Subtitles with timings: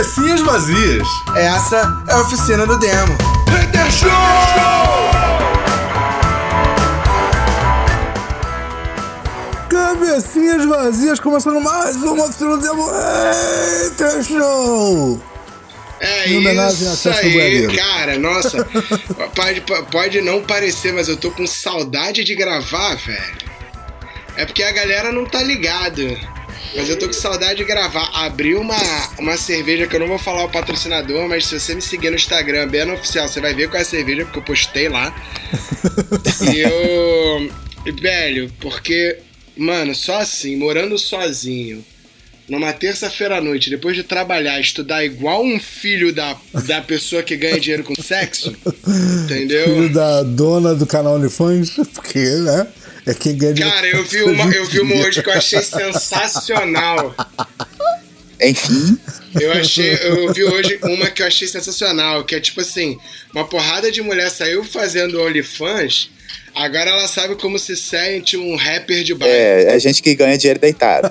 [0.00, 1.06] Cabecinhas vazias.
[1.36, 3.18] Essa é a oficina do demo.
[3.50, 4.08] Hater Show!
[9.68, 12.90] Cabecinhas vazias, começando mais uma oficina do demo.
[12.90, 15.20] Hater Show!
[16.00, 18.66] É isso aí, cara, nossa.
[19.36, 19.60] pode,
[19.92, 23.50] pode não parecer, mas eu tô com saudade de gravar, velho.
[24.34, 26.16] É porque a galera não tá ligado.
[26.74, 28.08] Mas eu tô com saudade de gravar.
[28.14, 28.76] Abri uma,
[29.18, 32.16] uma cerveja que eu não vou falar o patrocinador, mas se você me seguir no
[32.16, 35.14] Instagram, bem no oficial, você vai ver qual é a cerveja, porque eu postei lá.
[36.52, 37.70] e eu.
[38.00, 39.18] Velho, porque,
[39.56, 41.84] mano, só assim, morando sozinho,
[42.50, 47.36] numa terça-feira à noite, depois de trabalhar, estudar igual um filho da, da pessoa que
[47.36, 48.54] ganha dinheiro com sexo,
[49.24, 49.64] entendeu?
[49.64, 52.66] Filho da dona do canal OnlyFans, porque, né?
[53.10, 57.12] É quem ganha Cara, eu vi uma, eu vi uma hoje que eu achei sensacional.
[58.40, 58.96] Enfim,
[59.38, 62.96] Eu achei, eu vi hoje uma que eu achei sensacional, que é tipo assim,
[63.34, 66.08] uma porrada de mulher saiu fazendo OnlyFans,
[66.54, 69.34] agora ela sabe como se sente um rapper de baile.
[69.34, 71.10] é, é gente que ganha dinheiro deitado.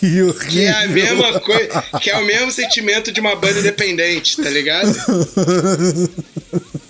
[0.00, 0.48] Que horrível.
[0.50, 4.50] Que é a mesma coisa, que é o mesmo sentimento de uma banda independente, tá
[4.50, 4.92] ligado?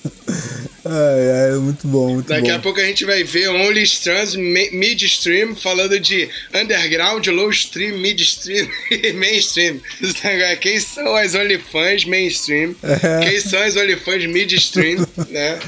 [0.85, 2.57] Ai, ai, é muito bom, muito Daqui bom.
[2.57, 7.99] a pouco a gente vai ver Only Strands me- Midstream falando de underground, low stream,
[7.99, 9.81] midstream e mainstream.
[10.61, 12.75] Quem são as OnlyFans mainstream?
[12.83, 13.29] É.
[13.31, 15.07] Quem são as OnlyFans midstream?
[15.31, 15.59] Né?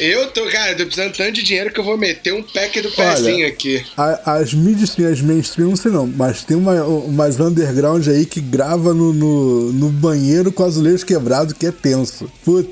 [0.00, 2.90] Eu tô, cara, tô precisando tanto de dinheiro que eu vou meter um pack do
[2.92, 3.84] pezinho aqui.
[3.96, 8.40] A- as midstream, as mainstream, não sei não, mas tem uma, umas underground aí que
[8.40, 12.30] grava no, no, no banheiro com azulejo quebrado que é tenso.
[12.44, 12.70] Putz.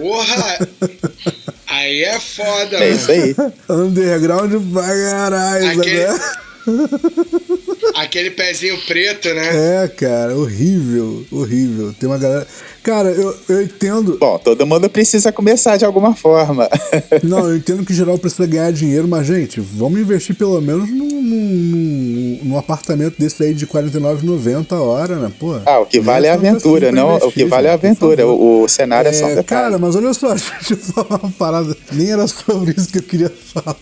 [0.00, 0.68] Porra!
[1.66, 3.34] Aí é foda, É isso aí.
[3.68, 6.18] Underground pra caralho, Aquele- né?
[7.94, 9.84] Aquele pezinho preto, né?
[9.84, 11.92] É, cara, horrível, horrível.
[11.98, 12.46] Tem uma galera.
[12.82, 14.16] Cara, eu, eu entendo.
[14.18, 16.68] Bom, todo mundo precisa começar de alguma forma.
[17.24, 21.08] Não, eu entendo que geral precisa ganhar dinheiro, mas, gente, vamos investir pelo menos num,
[21.08, 25.32] num, num- apartamento desse aí de R$ 49,90 a hora, né?
[25.38, 25.58] Pô.
[25.66, 27.08] Ah, o que vale é a assim aventura, não.
[27.12, 28.26] O investir, que vale é a aventura.
[28.26, 29.46] O, o cenário é, só um É, detalhe.
[29.46, 31.76] cara, mas olha só, deixa eu falar uma parada.
[31.92, 33.76] Nem era sobre isso que eu queria falar.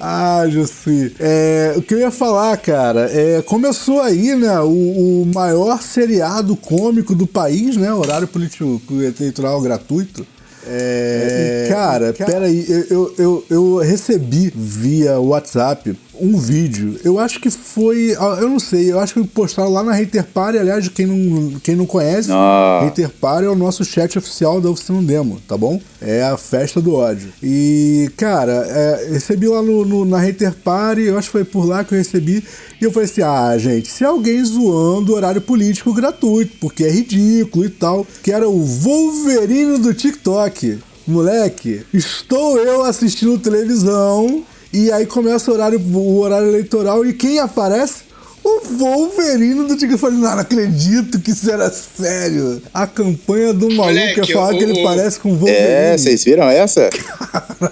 [0.00, 1.14] Ah, Jussi.
[1.18, 6.56] É, o que eu ia falar, cara, é, começou aí, né, o, o maior seriado
[6.56, 10.26] cômico do país, né, horário político eleitoral gratuito.
[10.66, 16.98] É, e, cara, peraí, eu, eu, eu, eu recebi via WhatsApp um vídeo.
[17.04, 18.14] Eu acho que foi.
[18.18, 20.58] ah, Eu não sei, eu acho que postaram lá na Hater Party.
[20.58, 22.80] Aliás, quem não, quem não conhece, Ah.
[22.84, 25.80] Hater Party é o nosso chat oficial da Oficina Demo, tá bom?
[26.00, 27.28] É a festa do ódio.
[27.42, 31.66] E, cara, é, recebi lá no, no- na Hater Party, eu acho que foi por
[31.66, 32.44] lá que eu recebi.
[32.80, 37.64] E eu falei assim: ah, gente, se alguém zoando horário político gratuito, porque é ridículo
[37.64, 40.78] e tal, que era o Wolverine do TikTok.
[41.06, 44.42] Moleque, estou eu assistindo televisão
[44.74, 48.04] e aí começa o horário, o horário eleitoral e quem aparece?
[48.46, 49.92] O Wolverine do TikTok.
[49.92, 52.60] Eu falei, não, não acredito que isso era sério.
[52.74, 55.64] A campanha do maluco Moleque, é falar o- que ele o- parece com o Wolverine.
[55.66, 56.90] É, vocês viram essa?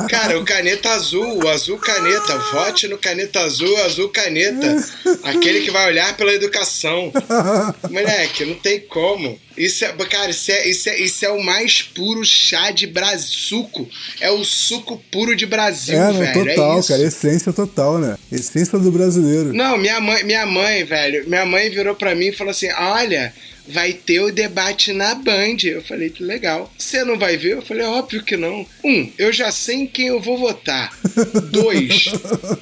[0.09, 4.83] Cara, o caneta azul, o azul caneta, vote no caneta azul, azul caneta.
[5.25, 7.13] Aquele que vai olhar pela educação.
[7.91, 9.39] Moleque, não tem como.
[9.57, 13.29] Isso é, cara, isso é, isso é, isso é o mais puro chá de Brasil.
[13.33, 13.89] Suco.
[14.21, 16.33] É o suco puro de Brasil, É, velho.
[16.55, 17.03] total, é cara.
[17.03, 18.17] Essência total, né?
[18.31, 19.53] Essência do brasileiro.
[19.53, 23.33] Não, minha mãe, minha mãe, velho, minha mãe virou pra mim e falou assim: olha.
[23.73, 25.57] Vai ter o debate na Band.
[25.65, 26.71] Eu falei, que legal.
[26.77, 27.53] Você não vai ver?
[27.53, 28.67] Eu falei, óbvio que não.
[28.85, 30.93] Um, eu já sei em quem eu vou votar.
[31.51, 32.07] Dois,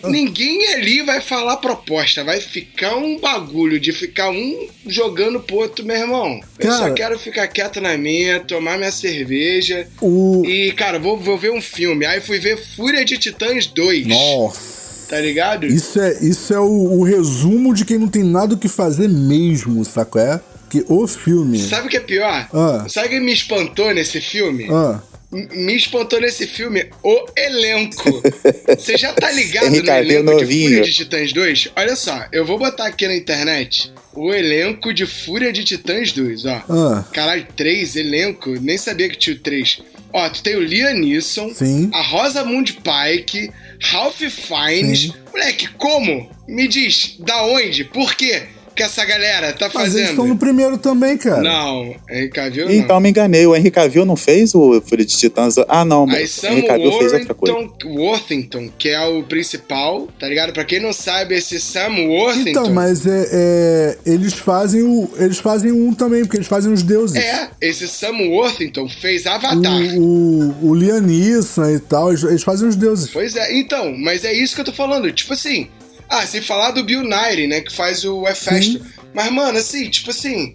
[0.08, 2.22] ninguém ali vai falar proposta.
[2.24, 6.40] Vai ficar um bagulho de ficar um jogando pro outro, meu irmão.
[6.58, 9.86] Eu só Cara- quero ficar quieto na minha, tomar minha cerveja.
[10.00, 10.42] O.
[10.46, 12.06] E, cara, vou, vou ver um filme.
[12.06, 14.06] Aí fui ver Fúria de Titãs 2.
[14.06, 14.80] Nossa.
[15.10, 15.66] Tá ligado?
[15.66, 19.08] Isso é, isso é o, o resumo de quem não tem nada o que fazer
[19.08, 20.40] mesmo, saco é?
[20.70, 21.58] Que o filme.
[21.58, 22.48] Sabe o que é pior?
[22.52, 22.86] Ah.
[22.88, 24.68] Sabe o que me espantou nesse filme?
[24.70, 25.00] Ah,
[25.32, 28.22] Me espantou nesse filme o elenco.
[28.78, 30.62] Você já tá ligado no elenco de.
[30.62, 31.68] Fúria de Titãs 2?
[31.76, 36.46] Olha só, eu vou botar aqui na internet o elenco de Fúria de Titãs 2,
[36.46, 36.62] ó.
[36.68, 37.04] Ah.
[37.12, 38.50] Caralho, três elenco?
[38.60, 39.80] Nem sabia que tinha o três.
[40.12, 41.88] Ó, tu tem o Liam Neeson, Sim.
[41.94, 43.50] a Rosamund Pike,
[43.80, 45.02] Ralph Fiennes.
[45.02, 45.14] Sim.
[45.32, 46.28] Moleque, como?
[46.48, 47.84] Me diz, da onde?
[47.84, 48.42] Por quê?
[48.80, 50.28] Que essa galera tá Mas eles estão fazendo?
[50.28, 51.42] no primeiro também, cara.
[51.42, 52.72] Não, Henry Cavill não.
[52.72, 53.46] Então me enganei.
[53.46, 55.56] O Henry Cavill não fez o Filho de Titãs?
[55.68, 56.08] Ah, não.
[56.08, 57.54] Aí o Henry Cavill fez outra coisa.
[57.54, 60.54] Worthington, Worthington, que é o principal, tá ligado?
[60.54, 62.50] Pra quem não sabe, esse Sam Worthington...
[62.50, 65.10] Então, mas é, é, eles fazem o.
[65.18, 67.16] Eles fazem um também, porque eles fazem os deuses.
[67.16, 69.80] É, esse Sam Worthington fez Avatar.
[69.98, 73.10] O, o, o Liam Neeson e tal, eles, eles fazem os deuses.
[73.10, 75.12] Pois é, então, mas é isso que eu tô falando.
[75.12, 75.68] Tipo assim,
[76.10, 78.84] ah, se falar do Bill Nighy, né, que faz o Efesto.
[79.14, 80.54] Mas, mano, assim, tipo assim,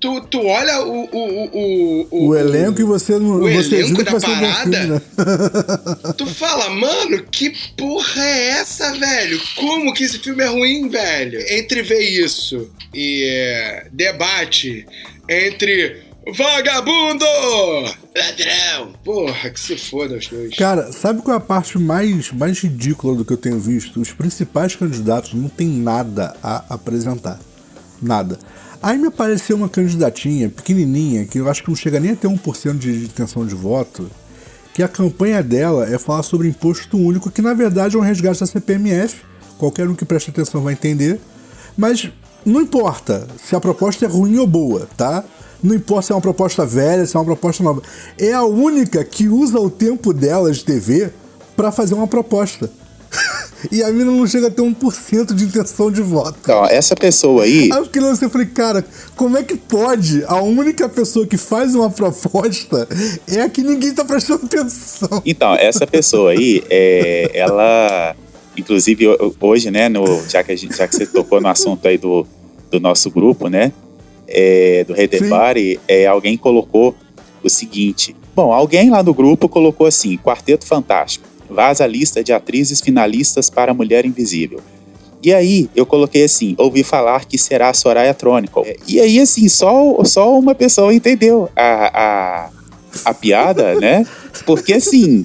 [0.00, 1.04] tu, tu olha o.
[1.04, 3.36] O, o, o, O elenco e você não.
[3.36, 4.84] o você elenco da um parada?
[4.84, 5.02] né?
[6.18, 9.40] Tu fala, mano, que porra é essa, velho?
[9.54, 11.40] Como que esse filme é ruim, velho?
[11.52, 14.86] Entre ver isso e é, debate
[15.28, 17.24] entre vagabundo,
[18.16, 18.92] ladrão.
[19.04, 20.56] Porra, que se foda os dois.
[20.56, 24.00] Cara, sabe qual é a parte mais, mais ridícula do que eu tenho visto?
[24.00, 27.38] Os principais candidatos não têm nada a apresentar.
[28.02, 28.38] Nada.
[28.82, 32.28] Aí me apareceu uma candidatinha pequenininha, que eu acho que não chega nem a ter
[32.28, 34.10] 1% de intenção de voto,
[34.74, 38.40] que a campanha dela é falar sobre imposto único, que na verdade é um resgate
[38.40, 39.22] da CPMF.
[39.56, 41.18] Qualquer um que preste atenção vai entender.
[41.76, 42.10] Mas
[42.44, 45.24] não importa se a proposta é ruim ou boa, tá?
[45.62, 47.82] Não importa se é uma proposta velha, se é uma proposta nova.
[48.18, 51.10] É a única que usa o tempo dela de TV
[51.56, 52.70] pra fazer uma proposta.
[53.72, 56.36] e a mina não chega a ter 1% de intenção de voto.
[56.42, 57.70] Então, essa pessoa aí.
[57.72, 61.36] Aí eu fiquei lançando e falei, cara, como é que pode a única pessoa que
[61.38, 62.86] faz uma proposta
[63.26, 65.22] é a que ninguém tá prestando atenção?
[65.24, 68.14] Então, essa pessoa aí, é, ela.
[68.56, 71.86] Inclusive, ho- hoje, né, no, já, que a gente, já que você tocou no assunto
[71.86, 72.26] aí do,
[72.70, 73.70] do nosso grupo, né?
[74.28, 74.94] É, do.
[74.94, 76.94] Debate, é, alguém colocou
[77.42, 78.14] o seguinte.
[78.34, 81.26] Bom, alguém lá no grupo colocou assim: Quarteto Fantástico.
[81.48, 84.60] Vaza a lista de atrizes finalistas para Mulher Invisível.
[85.22, 88.64] E aí, eu coloquei assim: ouvi falar que será a Soraya Tronical.
[88.66, 94.06] É, E aí, assim, só, só uma pessoa entendeu a, a, a piada, né?
[94.44, 95.24] Porque assim,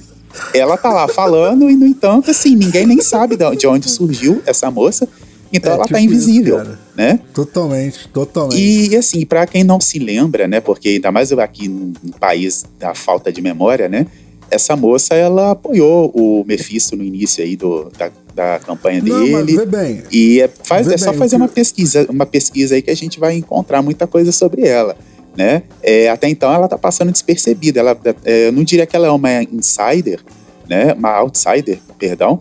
[0.54, 4.42] ela tá lá falando e, no entanto, assim, ninguém nem sabe de de onde surgiu
[4.46, 5.08] essa moça.
[5.52, 6.78] Então É, ela tá tipo isso, invisível, cara.
[6.94, 7.20] Né?
[7.32, 8.60] Totalmente, totalmente.
[8.60, 10.60] E assim, pra quem não se lembra, né?
[10.60, 14.06] Porque ainda mais eu aqui no, país da falta de memória, né?
[14.50, 19.46] Essa moça, ela apoiou o Mephisto no início aí do, da, da campanha Não, mas
[19.46, 19.58] dele.
[19.58, 20.02] vê bem.
[20.12, 23.18] E é, faz, é só bem, fazer uma pesquisa, uma pesquisa aí que a gente
[23.18, 24.94] vai encontrar muita coisa sobre ela,
[25.34, 25.62] né?
[25.82, 27.80] É, até então ela tá passando despercebida.
[27.80, 30.20] Ela, é, eu não diria que ela é uma insider,
[30.68, 30.92] né?
[30.92, 32.38] Uma outsider, perdão,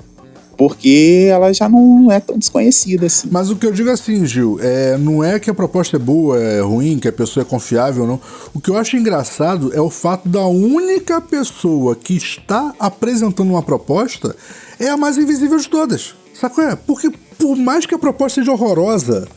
[0.61, 3.27] porque ela já não é tão desconhecida assim.
[3.31, 6.39] Mas o que eu digo assim, Gil, é, não é que a proposta é boa,
[6.39, 8.21] é ruim, que a pessoa é confiável, não.
[8.53, 13.63] O que eu acho engraçado é o fato da única pessoa que está apresentando uma
[13.63, 14.35] proposta
[14.79, 16.13] é a mais invisível de todas.
[16.31, 16.63] Sacou?
[16.63, 16.75] É?
[16.75, 19.27] Porque por mais que a proposta seja horrorosa,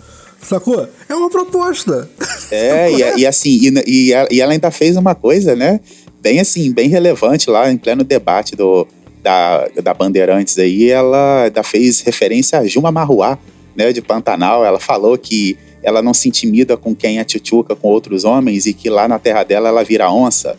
[0.42, 0.86] sacou?
[1.08, 2.06] É uma proposta.
[2.50, 5.80] É, e, e assim, e, e ela ainda fez uma coisa, né?
[6.20, 8.86] Bem assim, bem relevante lá em pleno debate do,
[9.24, 13.38] da, da Bandeirantes aí, ela ainda fez referência a Juma Marruá,
[13.74, 14.64] né, de Pantanal.
[14.64, 18.74] Ela falou que ela não se intimida com quem é tchutchuca com outros homens e
[18.74, 20.56] que lá na terra dela ela vira onça,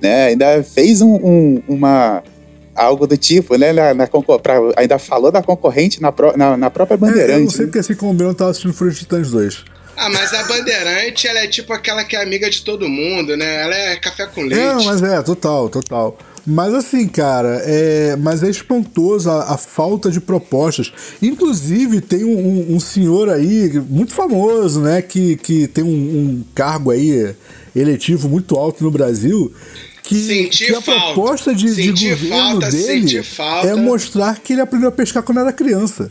[0.00, 0.26] né?
[0.26, 2.22] Ainda fez um, um- uma
[2.74, 3.72] algo do tipo, né?
[3.72, 7.08] Na, na pra- ainda falou da concorrente na, pró- na, na própria É, eu não
[7.08, 7.52] Bandeirante.
[7.52, 7.66] sei né?
[7.66, 9.64] porque assim como eu não tava assistindo Fúria de Titãs 2.
[9.96, 13.62] Ah, mas a Bandeirante, ela é tipo aquela que é amiga de todo mundo, né?
[13.62, 14.58] Ela é café com leite.
[14.60, 16.18] É, mas é, total, total.
[16.46, 20.92] Mas assim, cara, é, mas é espantoso a, a falta de propostas.
[21.22, 22.36] Inclusive, tem um,
[22.70, 25.00] um- um senhor aí, muito famoso, né?
[25.00, 27.34] Que, que tem um, um cargo aí
[27.74, 29.52] eletivo muito alto no Brasil.
[30.02, 31.00] Que, Senti que a falta.
[31.14, 33.66] proposta de, de Senti governo falta, dele falta.
[33.68, 36.10] é mostrar que ele aprendeu a pescar quando era criança.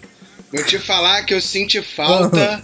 [0.51, 2.63] Vou te falar que eu senti falta.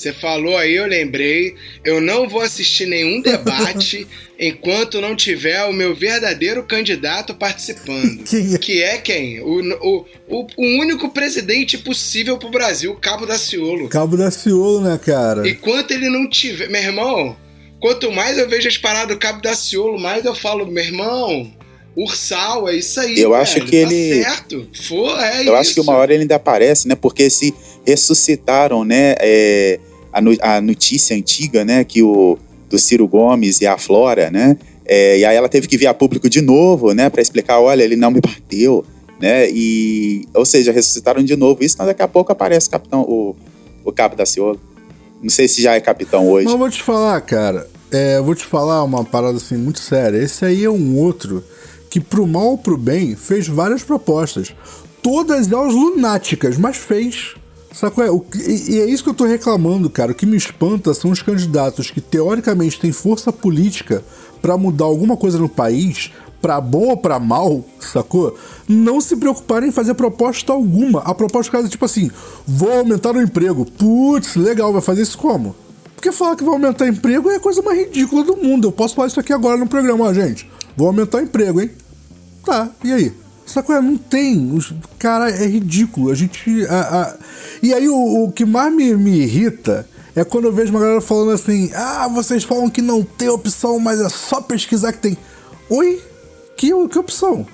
[0.00, 1.54] Você falou aí, eu lembrei.
[1.84, 4.06] Eu não vou assistir nenhum debate
[4.38, 8.24] enquanto não tiver o meu verdadeiro candidato participando.
[8.24, 8.58] Quem é?
[8.58, 9.40] Que é quem?
[9.42, 13.90] O, o, o, o único presidente possível pro Brasil, Cabo Daciolo.
[13.90, 15.46] Cabo da Ciolo, né, cara?
[15.46, 16.70] Enquanto ele não tiver.
[16.70, 17.36] Meu irmão,
[17.78, 21.52] quanto mais eu vejo as paradas do Cabo Daciolo, mais eu falo, meu irmão.
[21.94, 23.18] Ursal, é isso aí.
[23.20, 24.68] Eu velho, acho que tá ele- certo.
[24.86, 26.94] For, é Eu acho que uma hora ele ainda aparece, né?
[26.94, 27.52] Porque se
[27.84, 29.16] ressuscitaram, né?
[29.18, 29.78] é,
[30.12, 31.84] a, no- a notícia antiga, né?
[31.84, 32.38] Que o
[32.68, 34.56] do Ciro Gomes e a Flora, né?
[34.86, 37.08] é, e aí ela teve que vir a público de novo, né?
[37.10, 38.84] Para explicar, olha, ele não me bateu,
[39.20, 39.48] né?
[39.50, 43.36] E, ou seja, ressuscitaram de novo isso, mas daqui a pouco aparece o capitão, o,
[43.84, 44.60] o cabo da Ciolo.
[45.22, 46.46] Não sei se já é capitão hoje.
[46.46, 47.68] Mas vou te falar, cara.
[47.92, 50.16] É, eu vou te falar uma parada assim muito séria.
[50.16, 51.44] Esse aí é um outro
[51.90, 54.54] que, pro mal ou pro bem, fez várias propostas.
[55.02, 57.34] Todas elas lunáticas, mas fez.
[57.72, 58.04] Sacou?
[58.04, 58.08] É,
[58.38, 60.12] e, e é isso que eu tô reclamando, cara.
[60.12, 64.02] O que me espanta são os candidatos que teoricamente têm força política
[64.42, 66.10] para mudar alguma coisa no país,
[66.40, 68.36] pra bom ou pra mal, sacou?
[68.68, 71.00] Não se preocuparem em fazer proposta alguma.
[71.02, 72.10] A proposta é tipo assim:
[72.46, 73.64] vou aumentar o emprego.
[73.64, 75.54] Putz, legal, vai fazer isso como?
[75.94, 78.68] Porque falar que vai aumentar emprego é a coisa mais ridícula do mundo.
[78.68, 80.50] Eu posso falar isso aqui agora no programa, ó, gente.
[80.74, 81.70] Vou aumentar o emprego, hein?
[82.44, 83.12] Tá, e aí?
[83.52, 83.80] Sacou?
[83.82, 84.52] Não tem.
[84.52, 86.10] Os, cara, é ridículo.
[86.10, 86.64] A gente.
[86.66, 87.16] A, a...
[87.62, 91.00] E aí o, o que mais me, me irrita é quando eu vejo uma galera
[91.00, 95.18] falando assim: ah, vocês falam que não tem opção, mas é só pesquisar que tem.
[95.68, 96.00] Oi?
[96.56, 97.46] Que, que opção?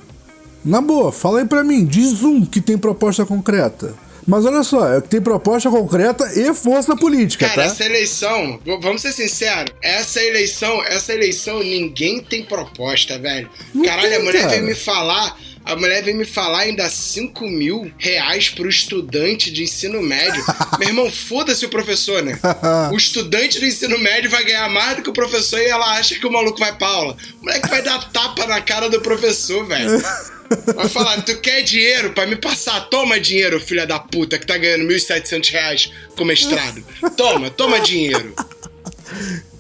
[0.64, 3.94] Na boa, fala aí pra mim, diz um que tem proposta concreta.
[4.26, 7.68] Mas olha só, é que tem proposta concreta e força política, Cara, tá?
[7.68, 13.48] essa eleição, vamos ser sinceros, essa eleição, essa eleição, ninguém tem proposta, velho.
[13.72, 14.54] Não Caralho, tem, a mulher cara.
[14.54, 15.38] veio me falar.
[15.66, 20.42] A mulher veio me falar ainda 5 mil reais pro estudante de ensino médio.
[20.78, 22.38] Meu irmão, foda-se o professor, né?
[22.92, 26.14] O estudante do ensino médio vai ganhar mais do que o professor e ela acha
[26.14, 27.16] que o maluco vai pra aula.
[27.40, 30.00] O moleque vai dar tapa na cara do professor, velho.
[30.74, 32.80] Vai falar, tu quer dinheiro pra me passar?
[32.88, 36.84] Toma dinheiro, filha da puta, que tá ganhando 1.700 reais com mestrado.
[37.16, 38.32] Toma, toma dinheiro.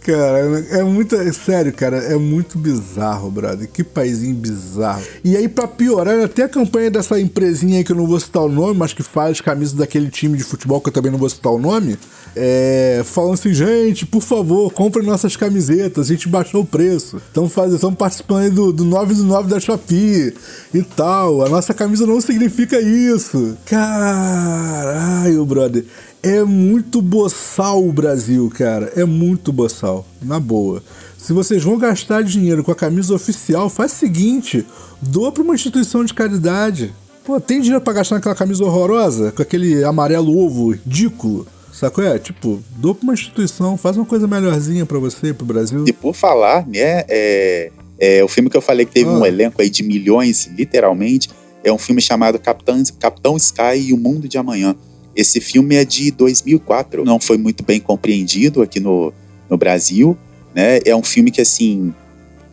[0.06, 0.38] Cara,
[0.70, 1.16] é muito.
[1.16, 3.68] é Sério, cara, é muito bizarro, brother.
[3.68, 5.02] Que paizinho bizarro.
[5.24, 8.44] E aí, pra piorar, até a campanha dessa empresinha aí que eu não vou citar
[8.44, 11.28] o nome, mas que faz camisas daquele time de futebol que eu também não vou
[11.28, 11.98] citar o nome,
[12.36, 13.02] é.
[13.04, 17.16] Falando assim, gente, por favor, comprem nossas camisetas, a gente baixou o preço.
[17.16, 20.32] Estamos estamos participando aí do, do 9 do 9 da Shopee
[20.72, 21.44] e tal.
[21.44, 23.56] A nossa camisa não significa isso.
[23.66, 25.84] Caralho, brother.
[26.26, 28.92] É muito boçal o Brasil, cara.
[28.96, 30.04] É muito boçal.
[30.20, 30.82] Na boa.
[31.16, 34.66] Se vocês vão gastar dinheiro com a camisa oficial, faz o seguinte:
[35.00, 36.92] doa pra uma instituição de caridade.
[37.24, 39.30] Pô, tem dinheiro pra gastar naquela camisa horrorosa?
[39.30, 41.46] Com aquele amarelo ovo ridículo?
[41.72, 42.02] Sacou?
[42.02, 45.84] É, tipo, doa pra uma instituição, faz uma coisa melhorzinha pra você, pro Brasil.
[45.86, 49.12] E por falar, né, é, é, o filme que eu falei que teve Ah.
[49.12, 51.28] um elenco aí de milhões, literalmente,
[51.62, 54.74] é um filme chamado Capitão, Capitão Sky e o Mundo de Amanhã.
[55.16, 59.12] Esse filme é de 2004, não foi muito bem compreendido aqui no,
[59.48, 60.16] no Brasil,
[60.54, 60.78] né?
[60.84, 61.94] É um filme que, assim,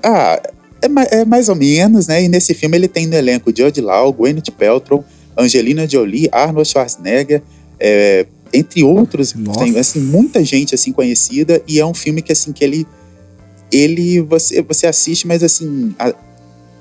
[0.01, 0.41] ah,
[0.81, 2.23] é, é mais ou menos, né?
[2.23, 5.03] E nesse filme ele tem no elenco Jude Law, Gwyneth Paltrow,
[5.37, 7.41] Angelina Jolie, Arnold Schwarzenegger,
[7.79, 9.59] é, entre outros, Nossa.
[9.59, 12.85] tem assim muita gente assim conhecida e é um filme que assim que ele
[13.71, 16.13] ele você você assiste, mas assim a-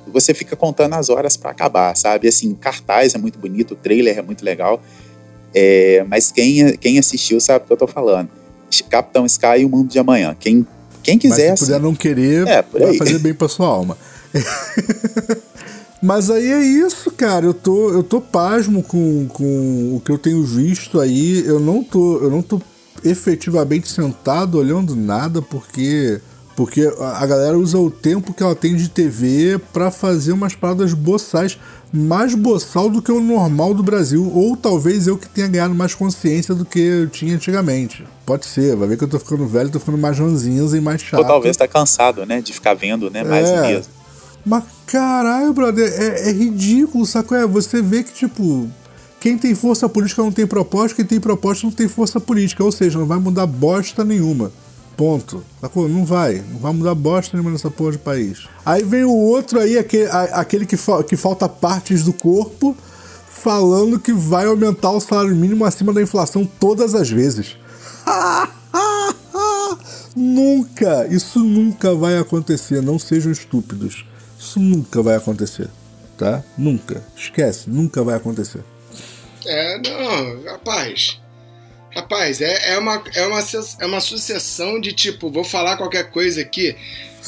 [0.06, 2.28] você fica contando as horas pra acabar, sabe?
[2.28, 4.82] Assim, cartaz é muito bonito, o trailer é muito legal.
[5.54, 8.28] É, mas quem, quem assistiu sabe o que eu tô falando.
[8.88, 10.34] Capitão Sky e o Mundo de Amanhã.
[10.38, 10.66] Quem,
[11.02, 13.66] quem Mas quiser, se puder assim, não querer, É, por vai fazer bem pra sua
[13.66, 13.98] alma.
[16.02, 17.44] Mas aí é isso, cara.
[17.44, 21.44] Eu tô, eu tô pasmo com, com o que eu tenho visto aí.
[21.46, 22.60] Eu não tô, eu não tô
[23.04, 26.20] efetivamente sentado olhando nada porque
[26.54, 30.92] porque a galera usa o tempo que ela tem de TV pra fazer umas paradas
[30.92, 31.58] boçais,
[31.92, 35.94] mais boçal do que o normal do Brasil, ou talvez eu que tenha ganhado mais
[35.94, 38.04] consciência do que eu tinha antigamente.
[38.24, 41.02] Pode ser, vai ver que eu tô ficando velho, tô ficando mais ranzinza e mais
[41.02, 41.20] chato.
[41.20, 42.40] ou talvez tá cansado, né?
[42.40, 43.22] De ficar vendo, né?
[43.22, 43.62] Mais É.
[43.68, 43.92] mesmo.
[44.44, 47.34] Mas caralho, brother, é, é ridículo, saco?
[47.34, 48.68] É, você vê que, tipo,
[49.20, 52.64] quem tem força política não tem proposta, quem tem proposta não tem força política.
[52.64, 54.50] Ou seja, não vai mudar bosta nenhuma.
[54.96, 55.42] Ponto.
[55.60, 55.88] Sacou?
[55.88, 56.42] Não vai.
[56.50, 58.46] Não vai mudar bosta nenhuma nessa porra de país.
[58.64, 62.76] Aí vem o outro aí, aquele, aquele que, fa- que falta partes do corpo,
[63.28, 67.56] falando que vai aumentar o salário mínimo acima da inflação todas as vezes.
[70.14, 71.06] nunca!
[71.08, 72.82] Isso nunca vai acontecer.
[72.82, 74.04] Não sejam estúpidos.
[74.38, 75.68] Isso nunca vai acontecer.
[76.18, 76.42] Tá?
[76.56, 77.02] Nunca.
[77.16, 77.68] Esquece.
[77.70, 78.62] Nunca vai acontecer.
[79.44, 81.18] É, não, rapaz.
[81.94, 83.40] Rapaz, é, é, uma, é, uma,
[83.80, 86.74] é uma sucessão de tipo, vou falar qualquer coisa aqui.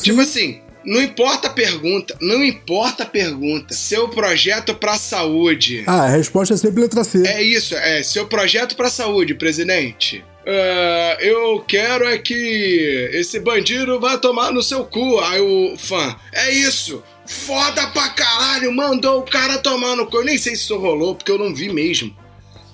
[0.02, 3.74] Tipo assim, não importa a pergunta, não importa a pergunta.
[3.74, 5.84] Seu projeto pra saúde.
[5.86, 7.26] Ah, a resposta é sempre letra C.
[7.26, 10.24] É isso, é seu projeto pra saúde, presidente.
[10.46, 15.18] Ah, eu quero é que esse bandido vá tomar no seu cu.
[15.20, 17.02] Aí o fã, é isso.
[17.26, 20.18] Foda pra caralho, mandou o cara tomar no cu.
[20.18, 22.14] Eu nem sei se isso rolou, porque eu não vi mesmo.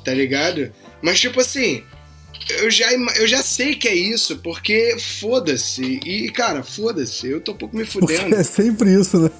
[0.05, 0.73] Tá ligado?
[1.03, 1.83] Mas tipo assim,
[2.51, 6.01] eu já, eu já sei que é isso, porque foda-se.
[6.05, 8.35] E, cara, foda-se, eu tô um pouco me Porque fudendo.
[8.37, 9.31] é sempre isso, né?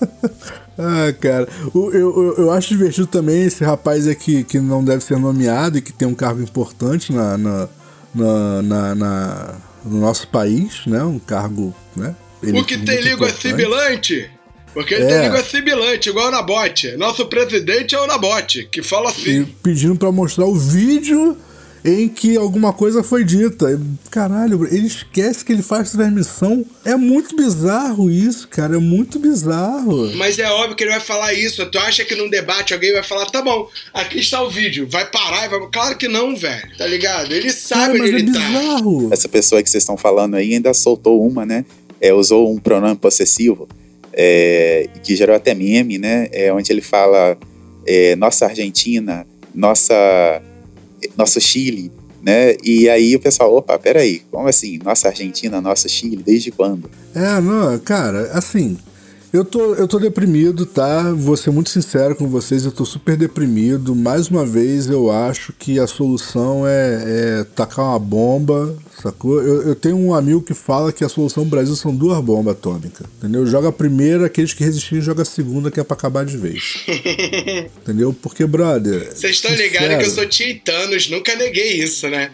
[0.78, 1.48] ah, cara.
[1.72, 5.78] O- Eu, eu, eu acho divertido também esse rapaz aqui que não deve ser nomeado
[5.78, 7.68] e que tem um cargo importante na, na,
[8.14, 9.54] na, na- na-
[9.84, 11.02] no nosso país, né?
[11.02, 12.14] Um cargo, né?
[12.42, 13.40] O que tem língua importante.
[13.40, 14.30] sibilante?
[14.76, 15.08] Porque ele É.
[15.08, 16.98] tem língua sibilante, igual o Nabote.
[16.98, 19.46] Nosso presidente é o Nabote, que fala E assim.
[19.62, 21.34] pedindo pra mostrar o vídeo
[21.82, 23.70] em que alguma coisa foi dita.
[23.72, 23.78] E,
[24.10, 26.62] Caralho, ele esquece que ele faz transmissão.
[26.84, 28.76] É muito bizarro isso, cara.
[28.76, 30.12] É muito bizarro.
[30.16, 31.64] Mas é óbvio que ele vai falar isso.
[31.70, 35.10] Tu acha que num debate alguém vai falar, tá bom, aqui está o vídeo, vai
[35.10, 35.60] parar e vai.
[35.72, 36.68] Claro que não, velho.
[36.76, 37.32] Tá ligado?
[37.32, 38.38] Ele Cara, sabe mas onde é ele tá.
[38.40, 39.08] bizarro.
[39.10, 41.64] Essa pessoa que vocês estão falando aí ainda soltou uma, né?
[41.98, 43.66] É, usou um pronome possessivo,
[44.16, 46.28] é, que gerou até meme, né?
[46.32, 47.36] É, onde ele fala
[47.86, 50.42] é, nossa Argentina, nossa,
[51.16, 51.92] nosso Chile,
[52.22, 52.56] né?
[52.64, 54.78] E aí o pessoal, opa, peraí, como assim?
[54.82, 56.90] Nossa Argentina, nosso Chile, desde quando?
[57.14, 58.78] É, não, cara, assim.
[59.32, 61.12] Eu tô, eu tô deprimido, tá?
[61.12, 63.94] Vou ser muito sincero com vocês, eu tô super deprimido.
[63.94, 69.42] Mais uma vez, eu acho que a solução é, é tacar uma bomba, sacou?
[69.42, 72.54] Eu, eu tenho um amigo que fala que a solução do Brasil são duas bombas
[72.54, 73.44] atômicas, entendeu?
[73.46, 76.84] Joga a primeira, aqueles que resistirem, joga a segunda, que é pra acabar de vez.
[77.82, 78.14] entendeu?
[78.22, 79.12] Porque, brother.
[79.14, 82.30] Vocês estão ligados que eu sou Titanos, nunca neguei isso, né?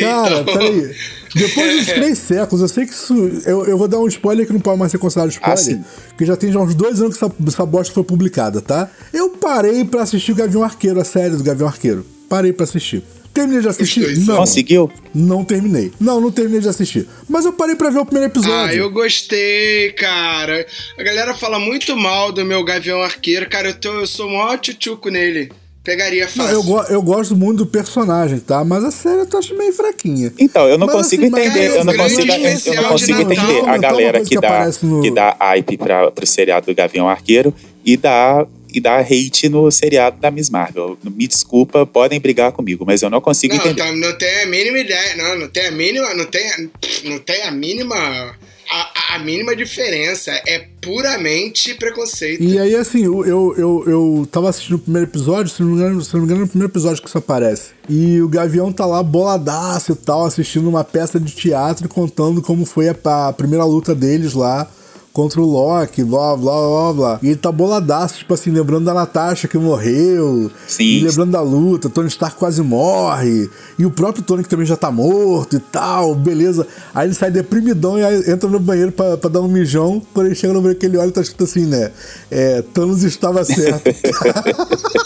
[0.00, 0.94] Cara, Então- peraí.
[1.34, 3.14] Depois dos três séculos, eu sei que isso.
[3.46, 5.54] Eu, eu vou dar um spoiler que não pode mais ser considerado spoiler.
[5.54, 5.84] Ah, sim.
[6.16, 8.90] que já tem já uns dois anos que essa, essa bosta foi publicada, tá?
[9.12, 12.04] Eu parei pra assistir o Gavião Arqueiro, a série do Gavião Arqueiro.
[12.28, 13.02] Parei pra assistir.
[13.32, 14.18] Terminei de assistir?
[14.26, 14.38] Não.
[14.38, 14.90] Conseguiu?
[15.14, 15.92] Não terminei.
[16.00, 17.06] Não, não terminei de assistir.
[17.28, 18.54] Mas eu parei pra ver o primeiro episódio.
[18.54, 20.66] Ah, eu gostei, cara.
[20.98, 23.48] A galera fala muito mal do meu Gavião Arqueiro.
[23.48, 25.52] Cara, eu, tô, eu sou mó tchutchuco nele.
[25.82, 26.52] Pegaria Não, fácil.
[26.54, 28.62] eu, go- eu gosto muito do personagem, tá?
[28.62, 30.30] Mas a série eu tô achando meio fraquinha.
[30.38, 32.32] Então, eu não Mas, consigo assim, entender, eu não consigo,
[32.66, 36.10] eu não consigo entender a uma galera que, que dá, no- que dá hype pra,
[36.10, 40.98] pro seriado do Gavião Arqueiro e dá, e dá hate no seriado da Miss Marvel.
[41.02, 43.82] Me desculpa, podem brigar comigo, mas eu não consigo Não, entender.
[43.82, 45.16] tá, não tem a mínima ideia.
[45.16, 46.12] Não, não tem a mínima.
[46.14, 46.70] Não tem,
[47.04, 48.36] não tem a mínima.
[48.70, 50.30] A, a mínima diferença.
[50.46, 52.42] É puramente preconceito.
[52.42, 55.74] E aí, assim, eu, eu, eu, eu tava assistindo o primeiro episódio, se não, me
[55.74, 57.72] engano, se não me engano, é o primeiro episódio que isso aparece.
[57.88, 62.64] E o Gavião tá lá boladaço e tal, assistindo uma peça de teatro contando como
[62.64, 64.70] foi a, a primeira luta deles lá
[65.12, 67.18] contra o Loki, blá blá blá blá.
[67.22, 70.50] E ele tá boladaço, tipo assim, lembrando da Natasha que morreu.
[70.68, 70.84] Sim.
[70.84, 73.50] E lembrando da luta, Tony Stark quase morre.
[73.78, 76.66] E o próprio Tony que também já tá morto e tal, beleza.
[76.94, 80.00] Aí ele sai deprimidão e aí entra no banheiro pra, pra dar um mijão.
[80.14, 81.90] Quando ele chega no banheiro que ele olha e tá escrito assim, né?
[82.30, 83.82] É, Thanos estava certo.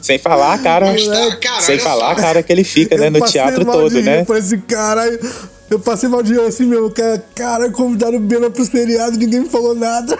[0.00, 2.22] Sem falar a cara, Mas tá, cara, sem falar a só.
[2.22, 4.20] cara que ele fica, né, no teatro todo, né?
[4.20, 5.18] Eu falei assim, caralho.
[5.70, 7.18] Eu passei mal de assim mesmo, cara.
[7.34, 10.16] Cara, convidaram o Bela pro seriado e ninguém me falou nada.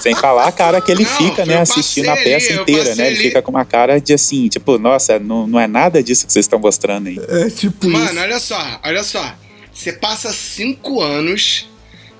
[0.00, 3.06] Sem falar a cara que ele Não, fica, né, assistindo a peça inteira, né?
[3.06, 3.28] Ele ali.
[3.28, 6.44] fica com uma cara de assim, tipo, nossa, não, não é nada disso que vocês
[6.44, 7.18] estão mostrando aí.
[7.28, 8.20] É tipo Mano, isso.
[8.20, 9.34] olha só, olha só.
[9.72, 11.68] Você passa cinco anos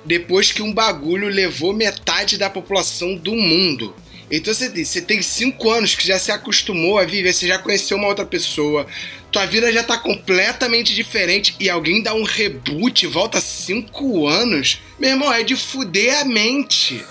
[0.05, 3.95] depois que um bagulho levou metade da população do mundo.
[4.31, 7.59] Então você tem, você tem cinco anos que já se acostumou a viver, você já
[7.59, 8.87] conheceu uma outra pessoa,
[9.31, 15.11] tua vida já tá completamente diferente e alguém dá um reboot, volta cinco anos, meu
[15.11, 17.05] irmão, é de fuder a mente.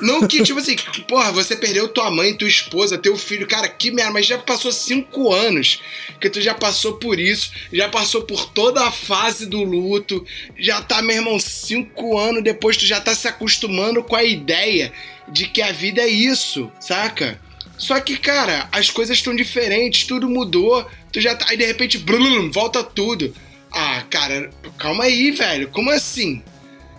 [0.00, 0.76] Não que, tipo assim,
[1.08, 4.72] porra, você perdeu tua mãe, tua esposa, teu filho, cara, que merda, mas já passou
[4.72, 5.80] cinco anos
[6.20, 10.24] que tu já passou por isso, já passou por toda a fase do luto,
[10.58, 14.92] já tá, meu irmão, cinco anos depois, tu já tá se acostumando com a ideia
[15.28, 17.40] de que a vida é isso, saca?
[17.78, 21.98] Só que, cara, as coisas estão diferentes, tudo mudou, tu já tá, aí de repente,
[21.98, 23.34] blum, volta tudo.
[23.70, 26.42] Ah, cara, calma aí, velho, como assim?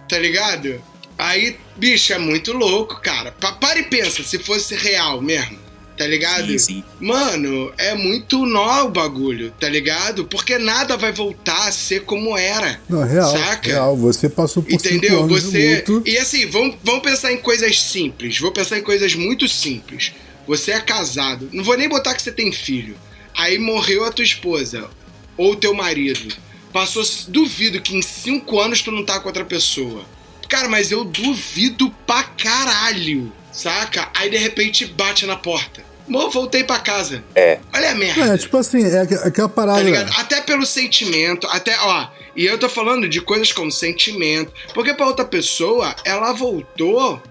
[0.08, 0.82] Tá ligado?
[1.18, 3.32] Aí, bicho, é muito louco, cara.
[3.32, 5.58] Pa- Para e pensa, se fosse real mesmo,
[5.98, 6.48] tá ligado?
[6.52, 6.84] Sim, sim.
[7.00, 10.26] Mano, é muito nó o bagulho, tá ligado?
[10.26, 12.80] Porque nada vai voltar a ser como era.
[12.88, 13.32] Não, real.
[13.36, 13.68] Saca?
[13.72, 13.98] Real.
[13.98, 15.24] Você passou por cinco Entendeu?
[15.24, 15.82] anos Você.
[15.82, 16.08] de luto.
[16.08, 18.38] E assim, vamos, vamos pensar em coisas simples.
[18.40, 20.12] Vou pensar em coisas muito simples.
[20.48, 21.50] Você é casado.
[21.52, 22.96] Não vou nem botar que você tem filho.
[23.38, 24.90] Aí morreu a tua esposa.
[25.38, 26.34] Ou teu marido.
[26.74, 27.04] Passou.
[27.28, 30.04] Duvido que em cinco anos tu não tá com outra pessoa.
[30.50, 33.32] Cara, mas eu duvido pra caralho.
[33.52, 34.10] Saca?
[34.16, 35.86] Aí de repente bate na porta.
[36.08, 37.22] Mô, voltei pra casa.
[37.36, 37.60] É.
[37.74, 38.34] Olha a merda.
[38.34, 39.80] É, tipo assim, é aqu- aquela parada.
[39.80, 40.14] Tá ligado?
[40.18, 42.08] Até pelo sentimento, até, ó.
[42.36, 44.54] E eu tô falando de coisas como sentimento.
[44.74, 47.22] Porque pra outra pessoa, ela voltou.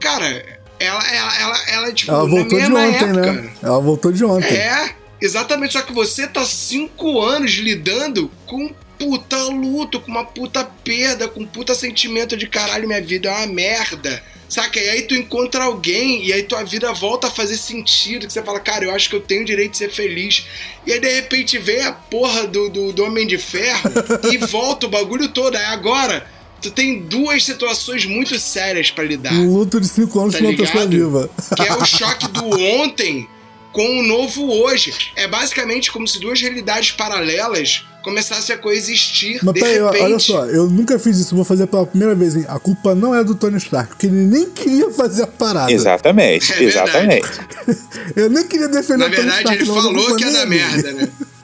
[0.00, 3.32] Cara, ela, ela, ela, ela tipo, Ela voltou de ontem, época.
[3.32, 3.50] né?
[3.62, 4.56] Ela voltou de ontem.
[4.56, 5.72] É, exatamente.
[5.72, 11.40] Só que você tá cinco anos lidando com puta luto, com uma puta perda, com
[11.40, 14.22] um puta sentimento de caralho, minha vida é uma merda.
[14.48, 14.78] Saca?
[14.78, 18.26] E aí tu encontra alguém e aí tua vida volta a fazer sentido.
[18.26, 20.46] Que você fala, cara, eu acho que eu tenho o direito de ser feliz.
[20.86, 23.90] E aí de repente vem a porra do, do, do Homem de Ferro
[24.30, 25.56] e volta o bagulho todo.
[25.56, 26.26] Aí agora
[26.64, 29.32] tu tem duas situações muito sérias pra lidar.
[29.32, 31.04] Um luto de cinco anos Tá com uma pessoa ligado?
[31.10, 31.30] viva.
[31.56, 32.44] Que é o choque do
[32.80, 33.28] ontem
[33.72, 34.92] com o novo hoje.
[35.16, 40.02] É basicamente como se duas realidades paralelas começassem a coexistir Mas de peraí, repente.
[40.02, 42.44] olha só, eu nunca fiz isso, vou fazer pela primeira vez, hein?
[42.48, 45.72] A culpa não é do Tony Stark, porque ele nem queria fazer a parada.
[45.72, 47.26] Exatamente, É exatamente.
[48.14, 49.58] Eu nem queria defender Na o Tony verdade, Stark.
[49.62, 50.60] ele não, a falou que ia nem dar é dele.
[50.60, 51.08] merda, né?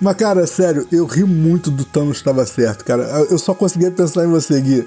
[0.00, 3.02] Mas, cara, sério, eu ri muito do Thanos estava certo, cara.
[3.30, 4.86] Eu- só conseguia pensar em você, Gui.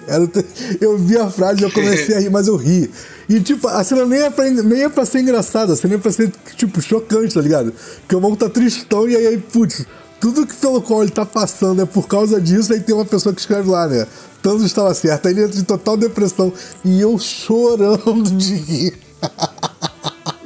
[0.81, 2.89] Eu vi a frase e eu comecei a rir, mas eu ri.
[3.29, 5.97] E, tipo, a cena nem é pra, nem é pra ser engraçada, a cena é
[5.97, 7.73] pra ser, tipo, chocante, tá ligado?
[8.01, 9.85] Porque o maluco tá tristão e aí, putz,
[10.19, 13.33] tudo que pelo qual ele tá passando é por causa disso, aí tem uma pessoa
[13.33, 14.07] que escreve lá, né?
[14.41, 15.27] Thanos estava certo.
[15.27, 16.53] Aí ele entra em total depressão.
[16.83, 18.93] E eu chorando de rir.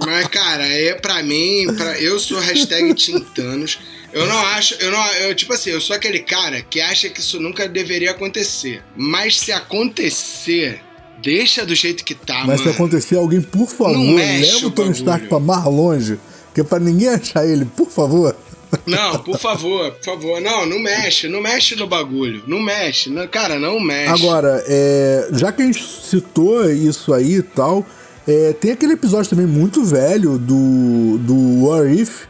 [0.05, 3.77] Mas, cara, é pra mim, pra, eu sou hashtag Tintanos.
[4.11, 7.19] Eu não acho, eu não, eu, tipo assim, eu sou aquele cara que acha que
[7.19, 8.81] isso nunca deveria acontecer.
[8.95, 10.81] Mas se acontecer,
[11.21, 12.75] deixa do jeito que tá, Mas se mano.
[12.75, 14.91] acontecer alguém, por favor, leva o Tony.
[14.91, 16.19] Stark pra mais longe.
[16.53, 18.35] Que é pra ninguém achar ele, por favor.
[18.85, 20.41] Não, por favor, por favor.
[20.41, 22.43] Não, não mexe, não mexe no bagulho.
[22.47, 24.11] Não mexe, não, cara, não mexe.
[24.13, 27.85] Agora, é, já que a gente citou isso aí e tal,
[28.27, 32.25] é, tem aquele episódio também muito velho do, do What If,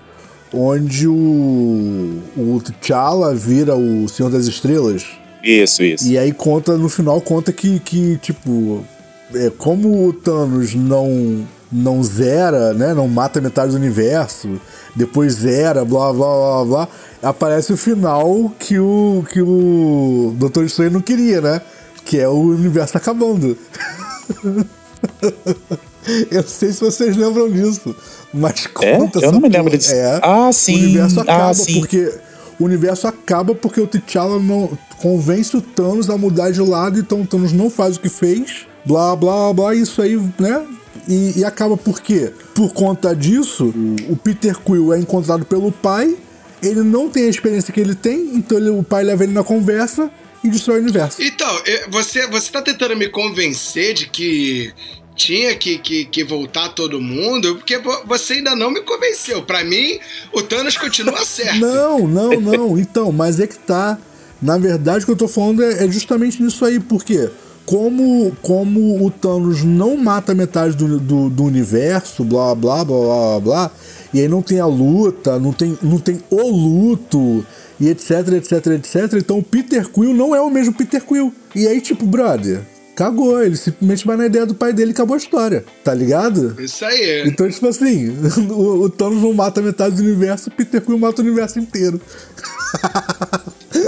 [0.54, 5.06] onde o, o T'Challa vira o Senhor das Estrelas.
[5.44, 6.08] Isso, isso.
[6.08, 8.84] E aí conta, no final, conta que, que tipo,
[9.34, 12.94] é, como o Thanos não, não zera, né?
[12.94, 14.60] Não mata metade do universo,
[14.96, 16.88] depois zera, blá blá blá blá,
[17.22, 21.62] aparece o final que o, que o Doutor Estranho não queria, né?
[22.04, 23.58] Que é o universo acabando.
[26.32, 27.96] Eu não sei se vocês lembram disso,
[28.34, 28.98] mas É?
[28.98, 29.94] conta Eu não me lembro disso.
[29.94, 30.74] É, Ah, sim.
[30.76, 31.80] O universo Ah, acaba sim.
[31.80, 32.14] porque
[32.60, 37.22] o universo acaba porque o T'Challa não convence o Thanos a mudar de lado, então
[37.22, 40.66] o Thanos não faz o que fez, blá blá blá, isso aí, né?
[41.08, 42.32] E, e acaba por quê?
[42.54, 43.74] Por conta disso,
[44.10, 46.16] o, Peter Quill é encontrado pelo pai,
[46.62, 49.44] ele não tem a experiência que ele tem, então ele- o pai leva ele na
[49.44, 50.12] conversa
[50.44, 51.22] e destrói o universo.
[51.24, 54.72] Então, eu- você, você tá tentando me convencer de que
[55.20, 59.44] tinha que, que, que voltar todo mundo, porque vo- você ainda não me convenceu.
[59.44, 60.00] Pra mim,
[60.34, 61.60] o Thanos continua certo.
[61.60, 62.78] Não, não, não.
[62.80, 63.98] Então, mas é que tá.
[64.42, 67.30] Na verdade, o que eu tô falando é, é justamente nisso aí, porque
[67.66, 73.40] como, como o Thanos não mata metade do, do, do universo, blá blá blá blá
[73.42, 73.72] blá,
[74.14, 77.46] e aí não tem a luta, não tem, não tem o luto,
[77.80, 78.96] e etc, etc, etc.
[79.18, 81.34] Então o Peter Quill não é o mesmo Peter Quill.
[81.54, 82.62] E aí, tipo, brother,
[83.00, 83.42] cagou.
[83.44, 85.64] Ele simplesmente vai na ideia do pai dele e acabou a história.
[85.84, 86.56] Tá ligado?
[86.62, 87.24] Isso aí.
[87.26, 88.10] Então, tipo assim,
[88.52, 92.00] o, o Thanos não mata metade do universo, o Peter Quill mata o universo inteiro.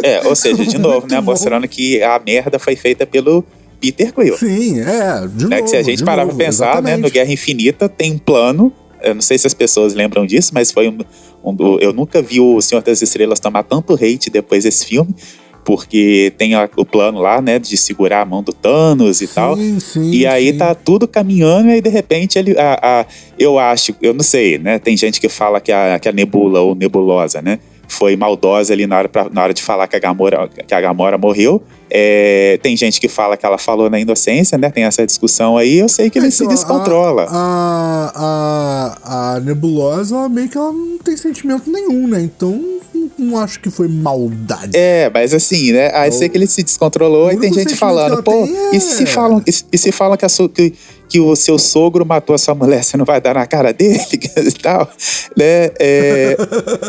[0.04, 1.16] É, ou seja, de novo, né?
[1.16, 1.32] Muito bom.
[1.32, 3.44] Mostrando que a merda foi feita pelo
[3.80, 4.38] Peter Quill.
[4.38, 5.58] Sim, é, de né?
[5.58, 5.64] novo.
[5.64, 7.02] que se a gente parar novo, pra pensar, né, exatamente.
[7.02, 8.74] no Guerra Infinita tem um plano.
[9.02, 10.98] Eu não sei se as pessoas lembram disso, mas foi um,
[11.44, 15.16] um do- eu nunca vi o Senhor das Estrelas tomar tanto hate depois desse filme,
[15.64, 19.58] porque tem o plano lá, né, de segurar a mão do Thanos e Sim, tal.
[19.80, 20.58] sim, E aí sim.
[20.58, 23.06] tá tudo caminhando e aí de repente ele, a, a-
[23.38, 24.80] eu acho, eu não sei, né?
[24.80, 27.60] Tem gente que fala que a, que a Nebula ou Nebulosa, né?
[27.92, 30.80] Foi maldosa ali na hora, pra- na hora de falar que a Gamora, que a
[30.80, 31.62] Gamora morreu.
[31.94, 34.70] É, tem gente que fala que ela falou na inocência, né?
[34.70, 35.78] Tem essa discussão aí.
[35.78, 37.28] Eu sei que ele se Então, descontrola.
[37.30, 42.22] A, a, a Nebulosa, ela meio que ela não tem sentimento nenhum, né?
[42.22, 42.52] Então,
[42.96, 44.72] não, não acho que foi maldade.
[44.74, 45.92] É, mas assim, né?
[45.94, 49.44] Aí sei que ele se descontrolou e tem gente falando, pô, é- e se falam,
[49.46, 50.74] e se- e se falam que, a que,
[51.10, 54.00] que o seu sogro matou a sua mulher, você não vai dar na cara dele
[54.38, 54.90] e tal,
[55.36, 55.72] né?
[55.78, 56.38] É,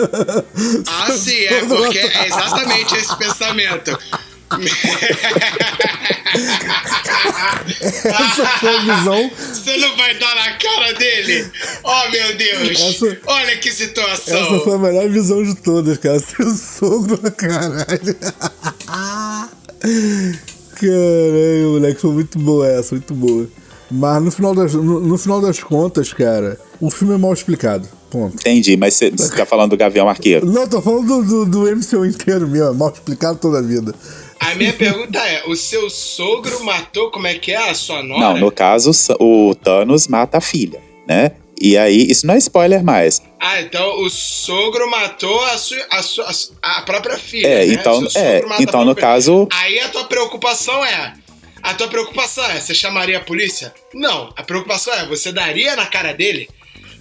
[0.94, 3.98] Ah, sim, é porque é exatamente esse pensamento.
[8.04, 9.30] Essa foi a visão.
[9.52, 11.50] Você não vai dar na cara dele?
[11.82, 12.80] Oh, meu Deus!
[12.80, 14.60] Essa- Olha que Essa situação!
[14.60, 16.18] foi a melhor visão de todas, cara.
[16.20, 18.16] Seu sogro, caralho.
[20.74, 23.48] Caralho, moleque, foi muito boa essa, muito boa.
[23.90, 27.88] Mas no final, das, no, no final das contas, cara, o filme é mal explicado.
[28.12, 28.34] Ponto.
[28.34, 30.44] entendi, mas você tá falando do Gavião Arqueiro.
[30.44, 33.94] Não, tô falando do, do, do MCU inteiro mesmo, mal explicado toda a vida.
[34.38, 38.20] A minha pergunta é: o seu sogro matou como é que é a sua nora?
[38.34, 41.32] Não, no caso, o Thanos mata a filha, né?
[41.60, 43.22] E aí, isso não é spoiler mais.
[43.40, 46.28] Ah, então o sogro matou a, sua, a, sua,
[46.60, 47.46] a própria filha.
[47.46, 47.74] É, né?
[47.74, 51.14] então- é, então, no caso- Aí a tua preocupação é.
[51.62, 53.72] A tua preocupação é: você chamaria a polícia?
[53.94, 54.32] Não.
[54.36, 56.48] A preocupação é: você daria na cara dele?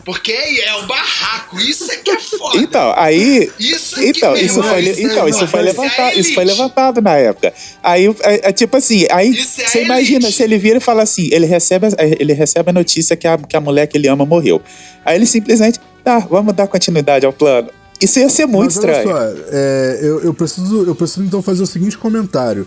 [0.03, 2.57] Porque é o barraco, isso é que é foda.
[2.57, 3.51] Então, aí.
[3.59, 6.33] Isso é Então, que, isso irmão, foi, isso então, é- isso foi é levantado, isso
[6.33, 7.53] foi levantado na época.
[7.83, 11.29] Aí, é, é tipo assim, aí é você imagina se ele vira e fala assim,
[11.31, 14.25] ele recebe, a- ele recebe a notícia que a, que a mulher que ele ama
[14.25, 14.61] morreu.
[15.05, 17.69] Aí ele simplesmente, tá, vamos dar continuidade ao plano.
[18.01, 19.09] Isso ia ser muito Mas olha estranho.
[19.37, 22.65] só, é, eu, eu preciso, eu preciso então fazer o seguinte comentário.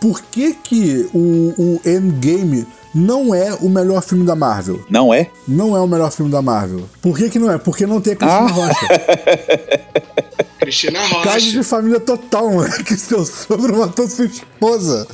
[0.00, 4.80] Por que que o, o Endgame não é o melhor filme da Marvel?
[4.90, 5.30] Não é?
[5.46, 6.84] Não é o melhor filme da Marvel.
[7.02, 7.58] Por que que não é?
[7.58, 8.52] Porque não tem a Cristina Ah.
[8.52, 8.88] Rocha.
[10.58, 11.40] Cristina Caso Rocha.
[11.52, 12.72] de família total, mano.
[12.84, 15.06] Que seu sogro matou sua esposa.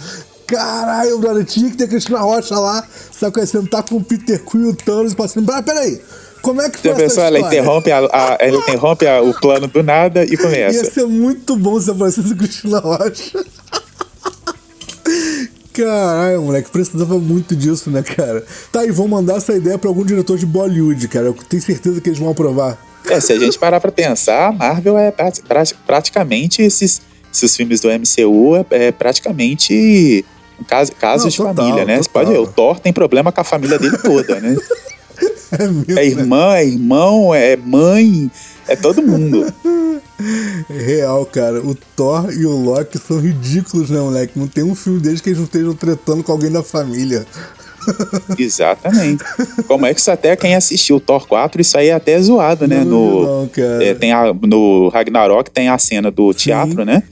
[0.46, 4.66] Caralho, brother, tinha que ter a Cristina Rocha lá, sabe, sentar com o Peter Quill
[4.66, 5.50] e o Thanos passando.
[5.50, 6.00] Ah, peraí,
[6.42, 7.58] como é que foi Já essa pensou, ela história?
[7.60, 10.84] interrompe, a, a- ela interrompe a- o plano do nada e Ia começa.
[10.90, 13.44] ser muito bom se aparecesse Cristina Rocha.
[15.74, 18.44] Caralho, moleque, precisava muito disso, né, cara?
[18.70, 21.26] Tá, e vão mandar essa ideia pra algum diretor de Bollywood, cara.
[21.26, 22.78] Eu tenho certeza que eles vão aprovar.
[23.10, 27.54] É, se a gente parar pra pensar, a Marvel é prati- prati- praticamente esses, esses
[27.56, 30.24] filmes do MCU é, é praticamente
[30.60, 31.96] um caso, casos Não, de total, família, né?
[31.96, 32.22] Você total.
[32.24, 34.56] pode ver, o Thor tem problema com a família dele toda, né?
[35.56, 36.06] É mesmo, É né?
[36.06, 38.28] irmã, é irmão, é mãe,
[38.68, 39.52] é todo mundo.
[40.68, 41.60] Real, cara.
[41.60, 44.38] O Thor e o Loki são ridículos, né, moleque?
[44.38, 47.26] Não tem um filme deles que eles não estejam tretando com alguém da família.
[48.38, 49.24] Exatamente.
[49.66, 52.66] Como é que isso até quem assistiu o Thor 4, isso aí é até zoado,
[52.66, 52.82] né?
[52.84, 53.50] No, não,
[53.80, 57.02] é, tem a, no Ragnarok tem a cena do teatro, né?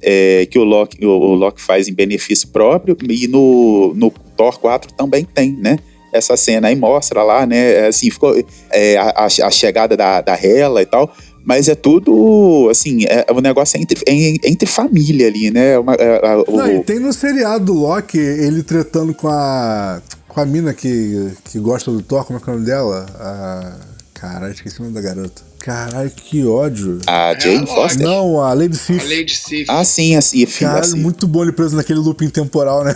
[0.00, 4.58] É, que o Loki, o, o Loki faz em benefício próprio, e no, no Thor
[4.58, 5.78] 4 também tem, né?
[6.12, 7.72] Essa cena aí mostra lá, né?
[7.72, 8.34] é, Assim, ficou
[8.70, 11.12] é, a, a- chegada da, da Hela e tal.
[11.44, 15.76] Mas é tudo, assim, é, o negócio é entre, é entre família ali, né?
[15.78, 20.00] Uma- é, o- Não, e tem no seriado do Loki ele tretando com a.
[20.28, 23.06] com a mina que, que gosta do Thor, como é que é o nome dela?
[23.18, 23.72] A.
[24.14, 25.42] Caralho, esqueci o nome da garota.
[25.62, 26.98] Caralho, que ódio.
[27.06, 27.72] a Jane Loki.
[27.72, 28.04] Foster.
[28.04, 29.04] Não, a Lady A Sif.
[29.08, 29.66] Lady Sif.
[29.70, 30.98] Ah, sim, assim, Caralho, assim.
[30.98, 32.92] muito bom ele preso naquele looping temporal, né?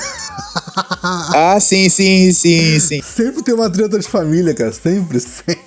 [1.33, 3.01] Ah, sim, sim, sim, sim.
[3.03, 4.73] Sempre tem uma treta de família, cara.
[4.73, 5.66] Sempre, sempre.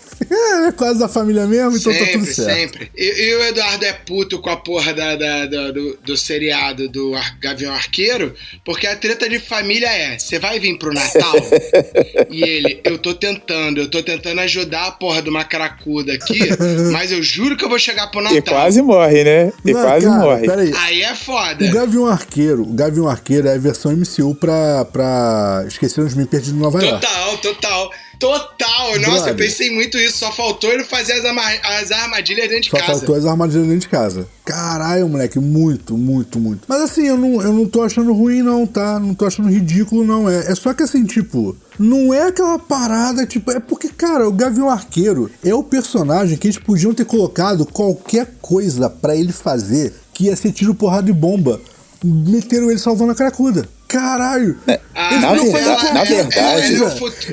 [0.68, 2.56] É quase da família mesmo, então tá tudo Sempre, certo.
[2.58, 2.92] sempre.
[2.96, 6.88] E, e o Eduardo é puto com a porra da, da- da- do, do seriado
[6.90, 8.34] do Ar- Gavião Arqueiro,
[8.66, 11.34] porque a treta de família é: você vai vir pro Natal?
[12.30, 16.40] e ele, eu tô tentando, eu tô tentando ajudar a porra de uma cracuda aqui,
[16.92, 18.38] mas eu juro que eu vou chegar pro Natal.
[18.38, 19.54] E quase morre, né?
[19.66, 20.46] E Não, quase cara, morre.
[20.48, 20.74] Peraí.
[20.76, 21.66] Aí é foda.
[21.66, 26.26] O Gavião Arqueiro, o Gavião Arqueiro é a versão MCU pra, pra Esqueceram de Mim
[26.26, 27.00] Perdido em Nova York.
[27.06, 27.92] Total, total.
[28.20, 29.00] Total.
[29.00, 29.36] Nossa, eu Brother.
[29.38, 30.18] pensei muito isso.
[30.18, 31.24] Só faltou ele fazer as,
[31.64, 33.00] as armadilhas dentro de Só casa.
[33.00, 34.28] faltou as armadilhas dentro de casa.
[34.46, 36.64] Caralho, moleque, muito, muito, muito.
[36.68, 39.00] Mas assim, eu não, eu não tô achando ruim, não, tá?
[39.00, 40.30] Não tô achando ridículo, não.
[40.30, 44.34] É, é só que assim, tipo, não é aquela parada, tipo, é porque, cara, o
[44.34, 49.94] Gavião Arqueiro é o personagem que eles podiam ter colocado qualquer coisa pra ele fazer
[50.14, 51.62] que ia ser tiro, porrada e bomba.
[52.04, 53.68] Meteram ele salvando a cracuda.
[53.90, 54.56] Caralho!
[54.96, 56.84] Ah, Eles na verdade- na verdade-.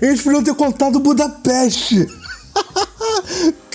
[0.03, 2.07] É, Eles podiam ter contado Budapeste.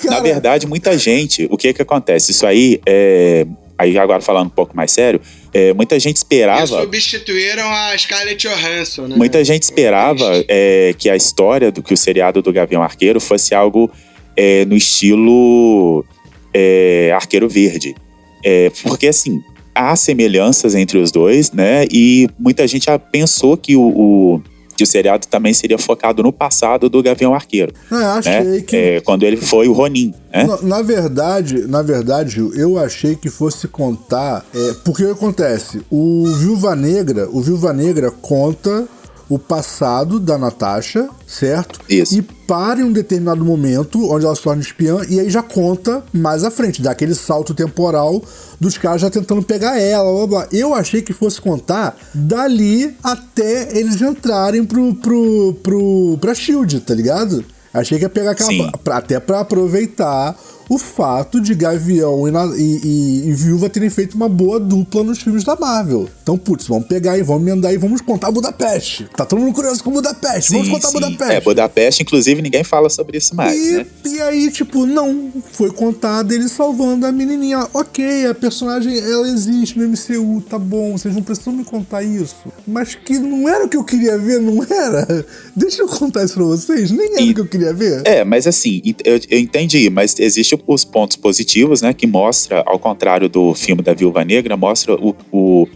[0.03, 2.31] Na verdade, muita gente, o que que acontece?
[2.31, 3.45] Isso aí, é,
[3.77, 5.21] aí agora falando um pouco mais sério,
[5.53, 9.15] é, muita gente esperava, substituíram a Scarlett Johansson, né?
[9.15, 13.53] muita gente esperava é, que a história do que o seriado do Gavião Arqueiro fosse
[13.53, 13.91] algo
[14.35, 16.03] é, no estilo
[16.51, 17.95] é, Arqueiro Verde.
[18.43, 19.39] É, porque assim,
[19.73, 21.85] há semelhanças entre os dois, né?
[21.91, 24.41] E muita gente ah, pensou que o, o-
[24.75, 27.71] que o seriado também seria focado no passado do Gavião Arqueiro.
[27.91, 28.61] É, achei né?
[28.61, 28.75] que.
[28.75, 30.45] É, quando ele foi o Ronin, né?
[30.45, 34.43] Na, na verdade, na verdade, eu achei que fosse contar.
[34.55, 35.81] É, porque o que acontece?
[35.91, 38.87] O Viúva Negra, o Viúva Negra conta
[39.33, 41.79] o passado da Natasha, certo?
[41.87, 42.15] Isso.
[42.17, 46.03] E para em um determinado momento, onde ela se torna espiã, e aí já conta
[46.11, 48.21] mais à frente, dá aquele salto temporal
[48.59, 50.47] dos caras já tentando pegar ela, blá, blá.
[50.51, 56.93] Eu achei que fosse contar dali até eles entrarem pro, pro, pro, pra Shield, tá
[56.93, 57.45] ligado?
[57.73, 58.49] Achei que ia pegar aquela.
[58.83, 60.35] Pra- até pra aproveitar
[60.73, 65.21] o fato de Gavião e, e- e- e Viúva terem feito uma boa dupla nos
[65.21, 66.07] filmes da Marvel.
[66.23, 69.09] Então, putz, vamos pegar e vamos emendar e vamos contar Budapeste.
[69.17, 70.51] Tá todo mundo curioso com Budapeste.
[70.53, 70.93] vamos Sim, contar sim.
[70.93, 71.33] Budapeste.
[71.33, 73.85] É, Budapeste, inclusive, ninguém fala sobre isso mais, E, né?
[74.05, 77.67] e aí, tipo, não, foi contado ele salvando a menininha.
[77.73, 82.35] Ok, a personagem, ela existe no MCU, tá bom, vocês não precisam me contar isso.
[82.65, 85.25] Mas que não era o que eu queria ver, não era?
[85.53, 88.03] Deixa eu contar isso pra vocês, nem era o que eu queria ver.
[88.05, 91.93] É, mas assim, eu, eu entendi, mas existem os pontos positivos, né?
[91.93, 95.67] Que mostra, ao contrário do filme da Viúva Negra, mostra o, o,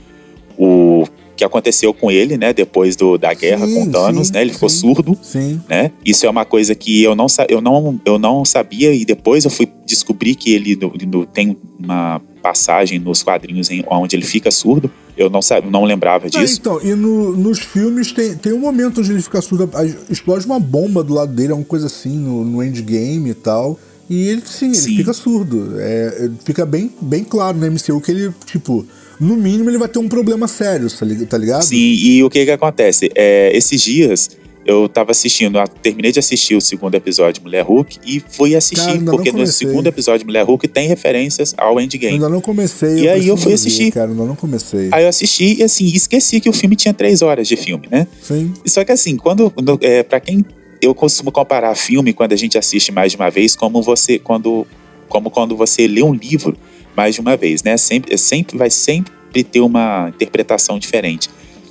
[0.57, 1.03] o
[1.35, 2.53] que aconteceu com ele, né?
[2.53, 4.41] Depois do, da guerra Sim, com Thanos, sim, né?
[4.41, 4.77] Ele ficou sim.
[4.79, 5.61] surdo, Sim.
[5.69, 5.91] né?
[6.05, 9.51] Isso é uma coisa que eu não, eu não, eu não sabia e depois eu
[9.51, 14.49] fui descobrir que ele no- no- tem uma passagem nos quadrinhos em, onde ele fica
[14.49, 14.89] surdo.
[15.17, 16.57] Eu não, sa- não lembrava Ah, disso.
[16.59, 19.69] então, e no- nos filmes tem, tem um momento onde ele fica surdo,
[20.09, 23.77] explode uma bomba do lado dele, uma coisa assim, no, no endgame e tal.
[24.09, 24.97] E ele sim, ele Sim.
[24.97, 25.75] fica surdo.
[25.79, 28.85] É, fica bem, bem claro no MCU que ele, tipo,
[29.19, 31.63] no mínimo ele vai ter um problema sério, tá tá ligado?
[31.63, 33.09] Sim, e o que que acontece?
[33.15, 34.29] É, esses dias
[34.65, 38.55] eu tava assistindo, eu terminei de assistir o segundo episódio de Mulher Hulk e fui
[38.55, 42.13] assistir, Cara, porque no segundo episódio de Mulher Hulk tem referências ao Eu Endgame.
[42.15, 43.01] ainda não comecei.
[43.01, 43.91] E aí eu fui assistir.
[43.91, 44.89] Cara, ainda não comecei.
[44.91, 48.07] Aí eu assisti e assim, esqueci que o filme tinha três horas de filme, né?
[48.21, 48.53] Sim.
[48.65, 50.43] Só que assim, quando é, para quem
[50.85, 54.65] eu costumo comparar filme quando a gente assiste mais de uma vez, como você quando
[55.07, 56.57] como quando você lê um livro
[56.95, 57.77] mais de uma vez, né?
[57.77, 61.29] Sempre sempre vai sempre ter uma interpretação diferente.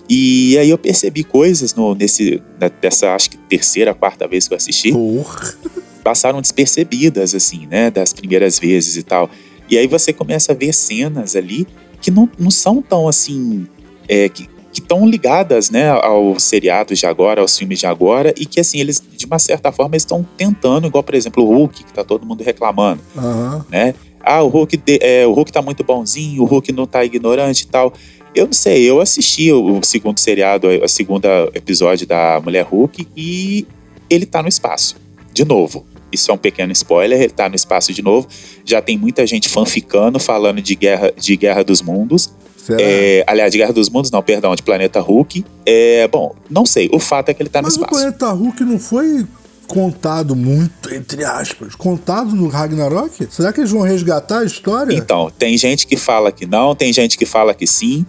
[0.08, 2.42] E aí eu percebi coisas no, nesse
[2.80, 5.54] dessa acho que terceira, quarta vez que eu assisti, Porra.
[6.02, 7.90] passaram despercebidas, assim, né?
[7.90, 9.30] Das primeiras vezes e tal.
[9.70, 11.66] E aí você começa a ver cenas ali
[12.02, 13.66] que não, não são tão assim.
[14.06, 14.46] é, que
[14.80, 19.02] estão ligadas, né, aos seriados de agora, aos filmes de agora, e que, assim, eles,
[19.16, 22.42] de uma certa forma, estão tentando, igual, por exemplo, o Hulk, que tá todo mundo
[22.42, 23.64] reclamando, Aham.
[23.70, 23.94] né?
[24.22, 27.64] Ah, o Hulk, de- é, o Hulk tá muito bonzinho, o Hulk não tá ignorante
[27.64, 27.92] e tal.
[28.34, 33.06] Eu não sei, eu assisti o, o segundo seriado, a segunda episódio da Mulher Hulk,
[33.16, 33.66] e
[34.08, 34.96] ele tá no espaço,
[35.32, 35.84] de novo.
[36.10, 38.26] Isso é um pequeno spoiler, ele tá no espaço de novo.
[38.64, 42.32] Já tem muita gente fanficando, falando de guerra, de guerra dos mundos.
[42.78, 45.44] É, aliás, de Guerra dos Mundos, não, perdão, de Planeta Hulk.
[45.66, 46.88] É, bom, não sei.
[46.92, 47.94] O fato é que ele tá no Mas o espaço.
[47.94, 49.26] Planeta Hulk não foi
[49.66, 53.26] contado muito, entre aspas, contado no Ragnarok?
[53.30, 54.94] Será que eles vão resgatar a história?
[54.94, 58.04] Então, tem gente que fala que não, tem gente que fala que sim.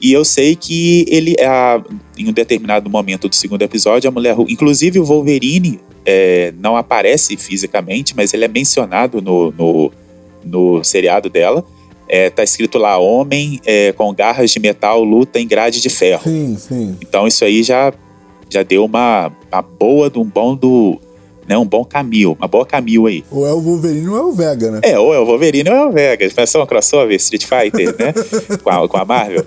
[0.00, 1.82] E eu sei que ele, a-
[2.16, 4.34] em um determinado momento do segundo episódio, a mulher.
[4.48, 9.92] Inclusive, o Wolverine é, não aparece fisicamente, mas ele é mencionado no, no,
[10.44, 11.62] no seriado dela.
[12.12, 16.24] É, tá escrito lá: Homem é, com garras de metal luta em grade de ferro.
[16.24, 16.96] Sim, sim.
[17.00, 17.92] Então isso aí já,
[18.50, 21.00] já deu uma, uma boa, um bom do.
[21.46, 23.24] Né, um bom caminho, uma boa caminho aí.
[23.30, 24.80] Ou é o Wolverine ou é o Vega, né?
[24.84, 26.32] É, ou é o Wolverine ou é o Vegas.
[26.32, 28.12] Pensou um crossover Street Fighter, né?
[28.62, 29.44] com, a, com a Marvel.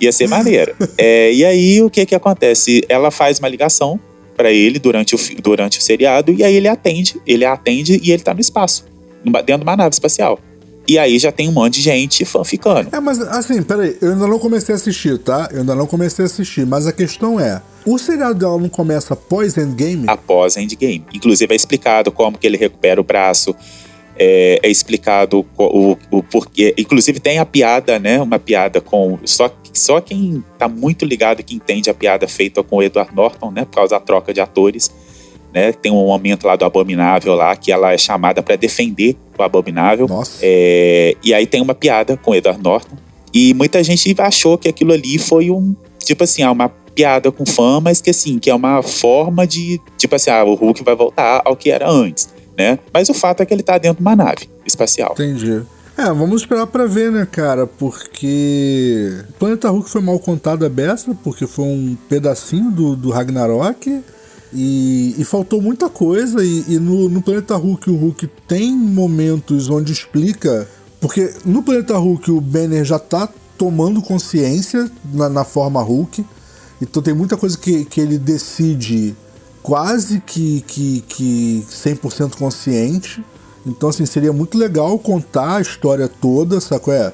[0.00, 0.74] Ia ser maneiro.
[0.96, 2.82] É, e aí o que que acontece?
[2.88, 4.00] Ela faz uma ligação
[4.34, 8.22] pra ele durante o, durante o seriado e aí ele atende, ele atende e ele
[8.22, 8.86] tá no espaço,
[9.24, 10.38] dentro de uma nave espacial.
[10.86, 12.88] E aí já tem um monte de gente fanficando.
[12.92, 15.48] É, mas assim, peraí, eu ainda não comecei a assistir, tá?
[15.52, 19.14] Eu ainda não comecei a assistir, mas a questão é: o seriado dela não começa
[19.14, 20.04] após Endgame?
[20.06, 21.04] após Endgame.
[21.14, 23.54] Inclusive é explicado como que ele recupera o braço,
[24.16, 26.74] é, é explicado co- o, o porquê.
[26.76, 28.20] Inclusive tem a piada, né?
[28.20, 32.76] Uma piada com só só quem tá muito ligado que entende a piada feita com
[32.76, 33.64] o Edward Norton, né?
[33.64, 34.88] Por causa da troca de atores.
[35.54, 39.42] Né, tem um momento lá do Abominável lá que ela é chamada para defender o
[39.42, 40.08] Abominável.
[40.08, 40.40] Nossa.
[40.42, 42.96] É, e aí tem uma piada com o Edward Norton.
[43.32, 45.76] E muita gente achou que aquilo ali foi um.
[45.98, 49.80] Tipo assim, ah, uma piada com fã, mas que assim, que é uma forma de.
[49.96, 52.78] Tipo assim, ah, o Hulk vai voltar ao que era antes, né?
[52.92, 55.12] Mas o fato é que ele tá dentro de uma nave espacial.
[55.12, 55.62] Entendi.
[55.96, 57.66] É, vamos esperar pra ver, né, cara?
[57.66, 64.02] Porque Planeta Hulk foi mal contado a beça, porque foi um pedacinho do, do Ragnarok
[64.54, 66.44] e, e faltou muita coisa.
[66.44, 70.68] E, e no, no Planeta Hulk, o Hulk tem momentos onde explica.
[71.00, 76.24] Porque no Planeta Hulk, o Banner já tá tomando consciência na, na forma Hulk.
[76.80, 79.14] Então tem muita coisa que, que ele decide
[79.62, 83.24] quase que, que, que 100% consciente.
[83.66, 86.92] Então, assim, seria muito legal contar a história toda, sacou?
[86.92, 87.12] É.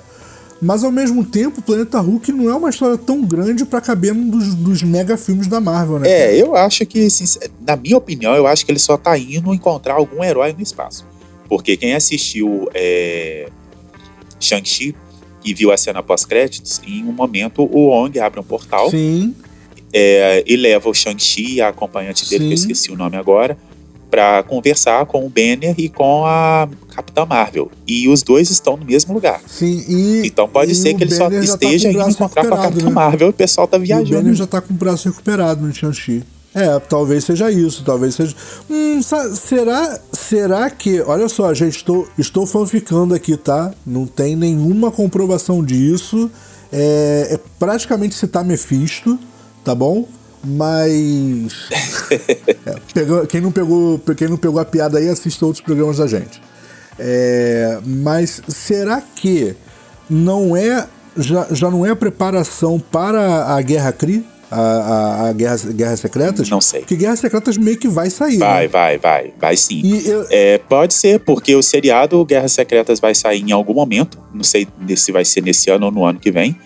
[0.63, 4.15] Mas ao mesmo tempo, o Planeta Hulk não é uma história tão grande pra caber
[4.15, 6.11] num dos, dos mega filmes da Marvel, né?
[6.11, 7.09] É, eu acho que,
[7.67, 11.07] na minha opinião, eu acho que ele só tá indo encontrar algum herói no espaço.
[11.49, 13.49] Porque quem assistiu é,
[14.39, 14.95] Shang-Chi
[15.43, 19.35] e viu a cena pós-créditos, em um momento o Wong abre um portal Sim,
[19.93, 22.71] é, e leva o Shang-Chi e a acompanhante dele, que eu Sim.
[22.71, 23.57] esqueci o nome agora,
[24.11, 27.71] pra conversar com o Banner e com a Capitã Marvel.
[27.87, 29.41] E os dois estão no mesmo lugar.
[29.47, 29.85] sim.
[29.89, 32.59] E, Então pode e ser que ele só tá esteja o indo encontrar com a
[32.59, 32.91] Capitã né?
[32.91, 34.11] Marvel e o pessoal tá E o viajando.
[34.11, 36.25] Banner já tá com o braço recuperado no Shang-Chi.
[36.53, 38.35] É, talvez seja isso, talvez seja.
[38.69, 39.01] Hum,
[39.37, 41.01] será, será que.
[41.03, 43.73] Olha só, gente, estou, estou fanficando aqui, tá?
[43.87, 46.29] Não tem nenhuma comprovação disso.
[46.73, 49.17] É, é praticamente citar Mephisto,
[49.65, 50.09] tá bom?
[50.45, 51.69] Mas.
[52.67, 56.07] É, pegou- quem, não pegou, quem não pegou a piada aí, assista outros programas da
[56.07, 56.43] gente.
[56.99, 59.55] É, mas será que
[60.09, 60.87] não é
[61.17, 64.25] já, já não é a preparação para a Guerra Kree?
[64.51, 66.51] A, a, a Guerra, Guerras Secretas?
[66.51, 66.81] Não sei.
[66.81, 68.37] Porque Guerras Secretas meio que vai sair.
[68.39, 68.69] Vai, né?
[68.69, 69.81] vai, vai, vai sim.
[70.05, 74.19] Eu- É, pode ser, porque o seriado Guerras Secretas vai sair em algum momento.
[74.35, 74.67] Não sei
[74.97, 76.59] se vai ser nesse ano ou no ano que vem.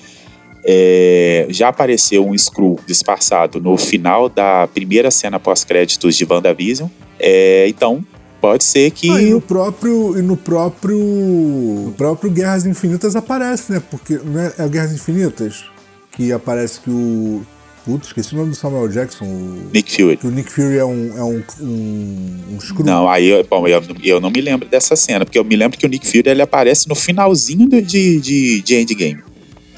[0.67, 6.89] É, já apareceu um Skrull disfarçado no final da primeira cena pós-créditos de WandaVision.
[7.21, 8.05] É, então,
[8.41, 9.11] pode ser que.
[9.11, 10.19] Ah, e no próprio.
[10.19, 10.99] E no próprio.
[10.99, 13.83] No próprio Guerras Infinitas aparece, né?
[13.91, 15.65] Porque não é, é Guerras Infinitas
[16.13, 17.43] que aparece que o.
[17.85, 19.27] Putz, esqueci o nome do Samuel Jackson.
[19.27, 20.17] O, Nick Fury.
[20.17, 21.19] que o Nick Fury é um.
[21.19, 22.39] É um, um,
[22.81, 22.83] um.
[22.83, 25.79] Não, aí, eu- bom, eu, eu não me lembro dessa cena, porque eu me lembro
[25.79, 29.23] que o Nick Fury ele aparece no finalzinho de, de, de Endgame.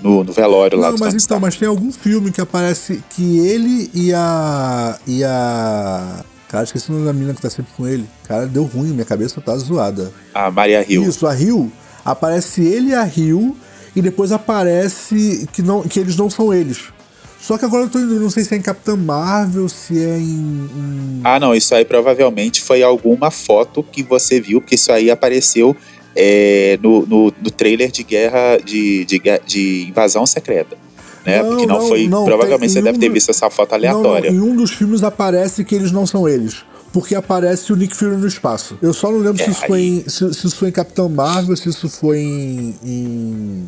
[0.03, 3.39] No, no velório lá Não, do mas então, mas tem algum filme que aparece que
[3.39, 4.99] ele e a.
[5.07, 6.25] e a.
[6.49, 8.07] Cara, esqueci o nome da menina que tá sempre com ele.
[8.29, 10.13] Cara, deu ruim, minha cabeça tá zoada.
[10.35, 11.03] A Maria Hill.
[11.09, 11.73] Isso, a Rio.
[12.05, 13.57] Aparece ele e a Rio,
[13.97, 16.85] e depois aparece que, não, que eles não são eles.
[17.41, 20.19] Só que agora eu tô indo, não sei se é em Capitã Marvel, se é
[20.19, 20.23] em.
[20.23, 25.11] em- Ah, não, isso aí provavelmente foi alguma foto que você viu, porque isso aí
[25.11, 25.77] apareceu
[26.17, 30.77] é, no, no, no trailer de guerra de, de, de invasão secreta.
[31.25, 31.43] Né?
[31.43, 32.09] Não, porque não, não, foi.
[32.09, 34.31] não, provavelmente você em deve um ter visto essa foto Não, não, aleatória.
[34.31, 36.65] em um dos filmes aparece que eles não são eles.
[36.93, 38.79] Porque aparece o Nick Fury no espaço.
[38.81, 41.09] Eu só não lembro É, se, isso foi em, se, se isso foi em Capitão
[41.11, 42.75] Marvel, se isso foi em.
[42.83, 43.67] em,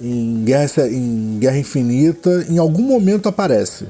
[0.00, 2.46] em Guerra, em Guerra Infinita.
[2.48, 3.86] Em algum momento aparece.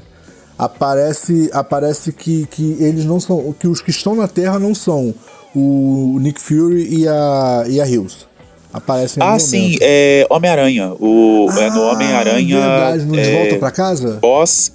[0.57, 3.55] Aparece, aparece que, que eles não são.
[3.57, 5.13] que os que estão na Terra não são
[5.55, 8.25] o Nick Fury e a, e a Hills.
[8.73, 9.79] Aparecem em Ah, algum sim, momento.
[9.83, 10.93] é Homem-Aranha.
[10.99, 12.59] O, é no Ah, Homem-Aranha.
[12.59, 14.17] Verdade, no De é, Volta pra Casa?
[14.19, 14.73] pós.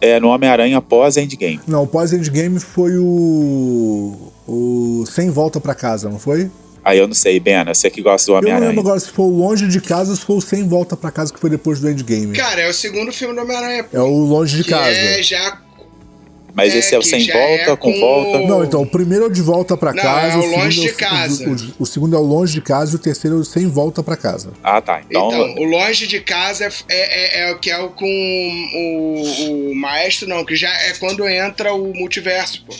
[0.00, 1.60] É no Homem-Aranha pós-Endgame.
[1.66, 4.32] Não, o pós-endgame foi o.
[4.48, 6.50] O Sem Volta pra Casa, não foi?
[6.84, 8.80] Aí eu não sei, Bena, você que gosta do Eu não lembro Homem-Aranha.
[8.80, 11.32] agora se foi o Longe de Casa ou se foi o Sem Volta pra Casa
[11.32, 12.32] que foi depois do endgame.
[12.36, 13.86] Cara, é o segundo filme do Homem-Aranha.
[13.92, 14.90] É o Longe de que Casa.
[14.90, 15.58] É já.
[16.56, 18.38] Mas é, esse é o sem já volta, é com com volta.
[18.38, 20.34] o- Não, então, o primeiro é o De Volta pra Não, Casa.
[20.34, 21.48] é o segundo Longe de o- Casa.
[21.48, 23.68] O, o- o segundo é o Longe de Casa e o terceiro é o Sem
[23.68, 24.52] Volta pra Casa.
[24.64, 25.02] Ah, tá.
[25.08, 28.06] Então, Então, o Longe de Casa é, é, é, é o que é o com
[28.74, 32.74] o, o Maestro, não, que já é quando entra o multiverso, pô.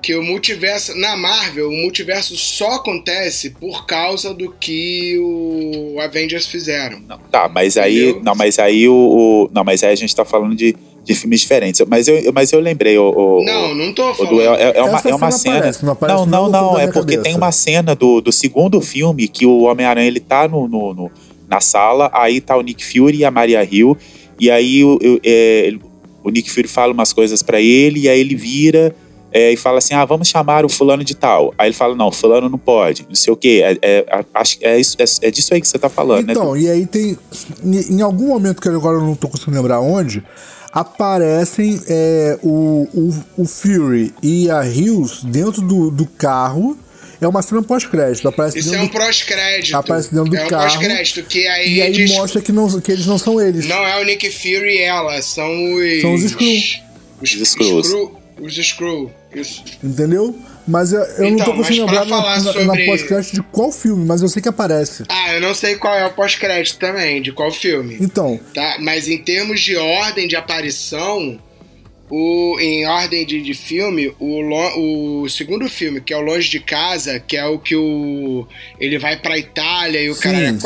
[0.00, 6.46] Que o multiverso, na Marvel, o multiverso só acontece por causa do que o Avengers
[6.46, 7.00] fizeram.
[7.00, 8.04] Não, tá, mas aí.
[8.10, 8.22] Entendeu?
[8.22, 10.76] Não, mas aí o, o- Não, mas aí a gente tá falando de,
[11.08, 11.80] de filmes diferentes.
[11.88, 13.10] Mas eu, mas eu lembrei, o.
[13.10, 14.34] o Não, não tô falando.
[14.34, 16.78] do, é, é uma, Essa é uma cena aparece, não aparece não, não, não.
[16.78, 17.22] É porque cabeça.
[17.22, 21.10] tem uma cena do, do segundo filme que o Homem-Aranha ele tá no, no- no-
[21.48, 23.96] na sala, aí tá o Nick Fury e a Maria Hill.
[24.38, 25.72] E aí o, eu- é,
[26.22, 28.94] o Nick Fury fala umas coisas pra ele, e aí ele vira.
[29.32, 31.54] é, e fala assim: ah, vamos chamar o fulano de tal.
[31.58, 33.62] Aí ele fala: não, fulano não pode, não sei o quê.
[33.64, 34.06] É, é,
[34.62, 36.32] é, isso, é, é disso aí que você tá falando, né?
[36.34, 37.16] Então, e aí tem.
[37.64, 40.22] Em em algum momento que agora eu não tô conseguindo lembrar onde,
[40.72, 46.78] aparecem é, o, o, o Fury e a Hills dentro do, do carro.
[47.20, 48.28] É uma cena pós-crédito.
[48.28, 49.74] Aparece Isso é um pós-crédito.
[49.76, 50.62] Aparece dentro do é um carro.
[50.70, 53.66] pós-crédito, que aí, E aí diz- mostra que, não, que eles não são eles.
[53.66, 56.00] Não é o Nick Fury e ela, são os.
[56.00, 56.56] São os Skrull.
[57.20, 57.32] Os,
[58.40, 59.10] Os Os.
[59.34, 59.64] Isso.
[59.82, 60.36] Entendeu?
[60.68, 63.42] Mas eu, eu não Então, tô conseguindo mas pra lembrar na, sobre- na pós-crédito de
[63.42, 65.04] qual filme, mas eu sei que aparece.
[65.08, 67.96] Ah, eu não sei qual é o pós-crédito também, de qual filme.
[68.00, 68.76] Então, Tá?
[68.80, 71.40] Mas em termos de ordem de aparição,
[72.10, 76.60] o, em ordem de, de filme, o, o segundo filme, que é o Longe de
[76.60, 78.46] Casa, que é o que o
[78.80, 80.58] ele vai pra Itália e o Sim, cara é sim.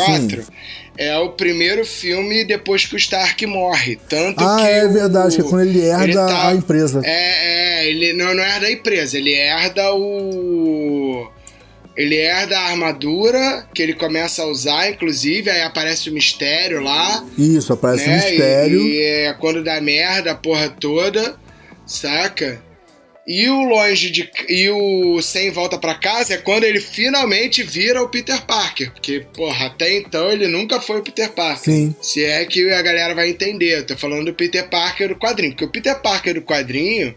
[0.98, 3.98] É o primeiro filme depois que o Stark morre.
[4.08, 7.00] Tanto ah, que é o- verdade, que é quando ele herda tá- a empresa.
[7.04, 11.30] É, é, ele não, não herda a empresa, ele herda o.
[11.94, 17.22] Ele herda a armadura que ele começa a usar, inclusive, aí aparece o mistério lá.
[17.36, 18.16] Isso, aparece né?
[18.16, 18.80] mistério.
[18.80, 21.36] E, e é quando dá merda a porra toda,
[21.86, 22.62] saca?
[23.26, 24.28] E o longe de.
[24.48, 28.90] E o sem volta pra casa é quando ele finalmente vira o Peter Parker.
[28.90, 31.62] Porque, porra, até então ele nunca foi o Peter Parker.
[31.62, 31.94] Sim.
[32.02, 33.78] Se é que a galera vai entender.
[33.78, 35.52] Eu tô falando do Peter Parker do quadrinho.
[35.52, 37.14] Porque o Peter Parker do quadrinho,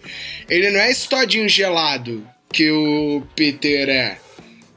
[0.47, 4.17] ele não é esse todinho gelado que o Peter é.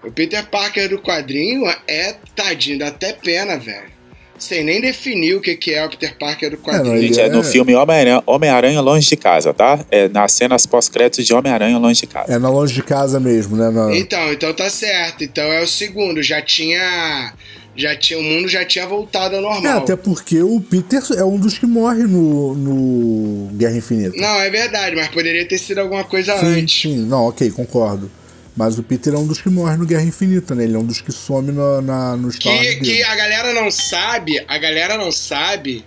[0.02, 3.97] O Peter Parker do quadrinho é tadinho, dá até pena, velho.
[4.38, 7.00] Sem nem definir o que que é o Peter Parker do quadrinho.
[7.02, 9.84] Gente, é no é- filme Homem-Aranha Homem-Aranha Longe de Casa, tá?
[9.90, 12.32] É nas cenas pós-créditos de Homem-Aranha Longe de Casa.
[12.32, 13.70] É na longe de casa mesmo, né?
[13.70, 15.24] Na- Então, então tá certo.
[15.24, 16.22] Então é o segundo.
[16.22, 17.32] Já tinha.
[17.76, 18.18] Já tinha.
[18.18, 19.78] O mundo já tinha voltado ao É, normal.
[19.78, 24.16] até porque o Peter é um dos que morre no, no Guerra Infinita.
[24.16, 26.82] Não, é verdade, mas poderia ter sido alguma coisa sim, antes.
[26.82, 28.10] sim, não, ok, concordo.
[28.58, 30.64] Mas o Peter é um dos que morre no Guerra Infinita, né?
[30.64, 33.70] Ele é um dos que some na, na, no Star Que, que a galera não
[33.70, 35.84] sabe, a galera não sabe,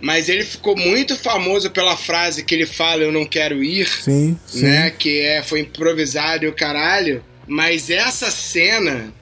[0.00, 4.38] mas ele ficou muito famoso pela frase que ele fala, eu não quero ir, Sim,
[4.46, 4.62] sim.
[4.62, 4.90] né?
[4.90, 7.24] Que é, foi improvisado e o caralho.
[7.48, 9.12] Mas essa cena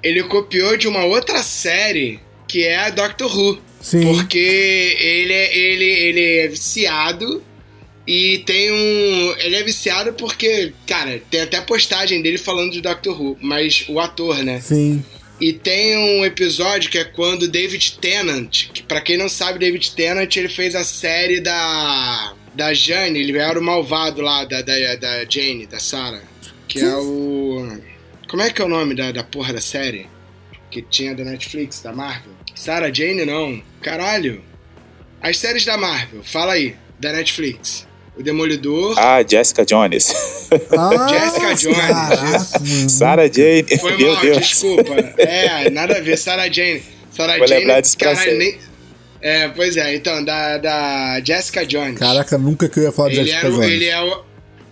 [0.00, 3.58] ele copiou de uma outra série que é a Doctor Who.
[3.80, 4.02] Sim.
[4.02, 4.38] Porque
[5.00, 7.42] ele é, ele, ele é viciado
[8.06, 9.34] e tem um.
[9.38, 13.98] Ele é viciado porque, cara, tem até postagem dele falando de Doctor Who, mas o
[13.98, 14.60] ator, né?
[14.60, 15.04] Sim.
[15.40, 19.92] E tem um episódio que é quando David Tennant, que pra quem não sabe, David
[19.92, 22.34] Tennant, ele fez a série da.
[22.54, 26.22] da Jane, ele era o malvado lá, da, da, da Jane, da Sarah.
[26.68, 27.80] Que é o.
[28.28, 30.06] Como é que é o nome da, da porra da série?
[30.70, 32.32] Que tinha da Netflix, da Marvel?
[32.54, 33.60] Sarah Jane não.
[33.80, 34.42] Caralho.
[35.20, 37.86] As séries da Marvel, fala aí, da Netflix.
[38.16, 38.94] O Demolidor.
[38.98, 40.12] Ah, Jessica Jones.
[40.78, 42.92] Ah, Jessica Jones.
[42.92, 43.64] Sarah Jane.
[43.80, 44.38] Foi Meu mal, Deus.
[44.38, 44.92] desculpa.
[45.18, 46.82] É, nada a ver, Sarah Jane.
[47.10, 48.58] Sarah Vou Jane, lembrar disso pra caralho, nem...
[49.20, 51.98] É, pois é, então, da, da Jessica Jones.
[51.98, 53.70] Caraca, nunca que eu ia falar de ele, Jessica era Jones.
[53.70, 54.22] ele, é o,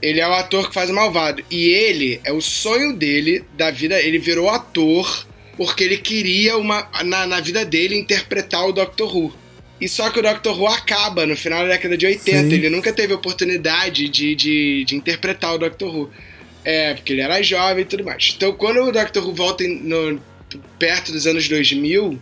[0.01, 1.43] ele é o ator que faz o malvado.
[1.51, 5.27] E ele, é o sonho dele, da vida, ele virou ator
[5.57, 9.33] porque ele queria, uma, na, na vida dele, interpretar o Doctor Who.
[9.81, 12.49] E só que o Doctor Who acaba no final da década de 80.
[12.49, 12.55] Sim.
[12.55, 16.11] Ele nunca teve oportunidade de, de, de interpretar o Doctor Who.
[16.65, 18.33] É, porque ele era jovem e tudo mais.
[18.37, 20.21] Então, quando o Doctor Who volta no,
[20.79, 22.19] perto dos anos 2000,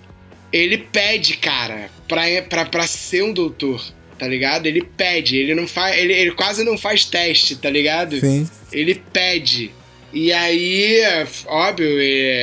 [0.52, 3.82] ele pede, cara, pra, pra, pra ser um doutor,
[4.18, 4.66] tá ligado?
[4.66, 5.96] Ele pede, ele não faz.
[5.96, 8.18] Ele, ele quase não faz teste, tá ligado?
[8.18, 8.48] Sim.
[8.72, 9.70] Ele pede.
[10.12, 11.00] E aí,
[11.46, 11.88] óbvio,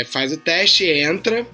[0.07, 1.45] faz o teste, entra.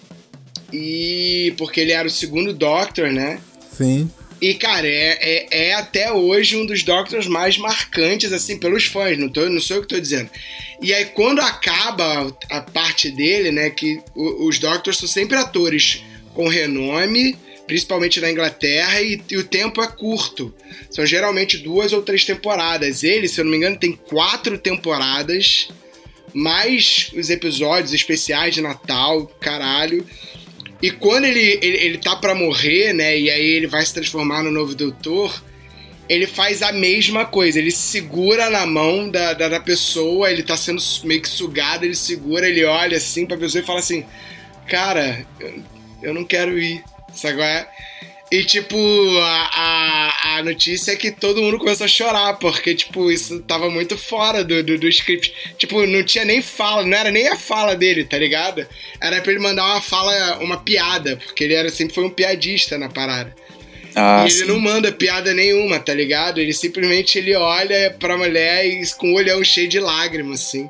[0.75, 1.53] E.
[1.57, 3.39] Porque ele era o segundo Doctor, né?
[3.75, 4.09] Sim.
[4.41, 9.17] E, cara, é, é, é até hoje um dos Doctors mais marcantes, assim, pelos fãs,
[9.17, 10.29] não, tô, não sou eu que tô dizendo.
[10.81, 16.03] E aí, quando acaba a parte dele, né, que os Doctors são sempre atores
[16.33, 20.53] com renome, principalmente na Inglaterra, e, e o tempo é curto.
[20.91, 23.03] São geralmente duas ou três temporadas.
[23.03, 25.69] Ele, se eu não me engano, tem quatro temporadas,
[26.33, 30.05] mais os episódios especiais de Natal, caralho.
[30.85, 33.17] E quando ele, ele, ele tá pra morrer, né?
[33.17, 35.43] E aí ele vai se transformar no novo doutor.
[36.07, 37.57] Ele faz a mesma coisa.
[37.57, 41.95] Ele segura na mão da, da, da pessoa, ele tá sendo meio que sugado, ele
[41.95, 44.05] segura, ele olha assim pra pessoa e fala assim:
[44.67, 45.63] Cara, eu,
[46.03, 46.83] eu não quero ir.
[47.15, 47.67] Sabe é?
[48.31, 48.75] E, tipo,
[49.19, 53.69] a, a, a notícia é que todo mundo começou a chorar, porque, tipo, isso tava
[53.69, 55.31] muito fora do, do, do script.
[55.57, 58.65] Tipo, não tinha nem fala, não era nem a fala dele, tá ligado?
[58.99, 62.79] Era pra ele mandar uma fala, uma piada, porque ele era, sempre foi um piadista
[62.79, 63.33] na parada.
[63.93, 64.45] Ah, e ele sim.
[64.45, 66.39] não manda piada nenhuma, tá ligado?
[66.39, 70.67] Ele simplesmente ele olha pra mulher e com o olhão cheio de lágrimas, assim.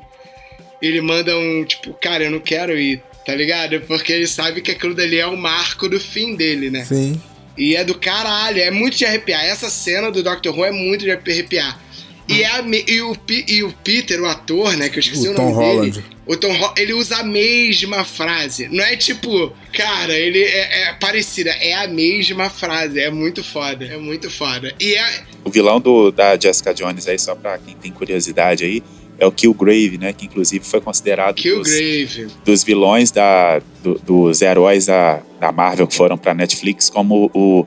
[0.80, 3.80] Ele manda um, tipo, cara, eu não quero ir, tá ligado?
[3.80, 6.84] Porque ele sabe que aquilo dali é o marco do fim dele, né?
[6.84, 7.20] Sim.
[7.56, 9.44] E é do caralho, é muito de arrepiar.
[9.44, 10.50] Essa cena do Dr.
[10.50, 11.80] Who é muito de arrepiar.
[12.28, 15.28] E, é a me- e, o, e o Peter, o ator, né, que eu esqueci
[15.28, 15.90] O o, Tom nome Holland.
[15.92, 16.04] dele.
[16.26, 18.68] O Tom Holland, ele usa a mesma frase.
[18.68, 22.98] Não é tipo, cara, ele é, é parecida, é a mesma frase.
[22.98, 24.74] É muito foda, é muito foda.
[24.80, 28.82] E é, O vilão do, da Jessica Jones aí, só pra quem tem curiosidade aí,
[29.18, 30.12] é o Killgrave, né?
[30.12, 32.26] Que inclusive foi considerado dos, Killgrave.
[32.44, 37.66] dos vilões da, do- dos heróis da, da Marvel que foram pra Netflix como o,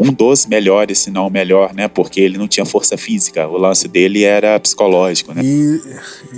[0.00, 1.86] um dos melhores, se não o melhor, né?
[1.86, 3.46] Porque ele não tinha força física.
[3.46, 5.42] O lance dele era psicológico, né?
[5.44, 5.80] E,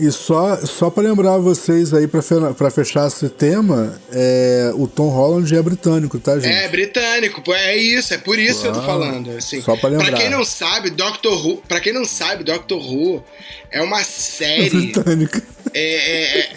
[0.00, 2.20] e só, só para lembrar vocês aí, pra
[2.56, 6.52] pra fechar esse tema, é, o Tom Holland é britânico, tá, gente?
[6.52, 9.60] É britânico, é isso, é por isso que eu tô Ah, falando, assim.
[9.62, 10.18] só pra lembrar.
[10.18, 13.22] quem não sabe, Doctor Who, para quem não sabe, Doctor Who
[13.70, 15.40] é uma série britânico.
[15.72, 16.48] é, é- é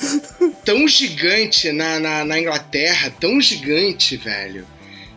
[0.65, 4.65] tão gigante na, na, na Inglaterra, tão gigante, velho,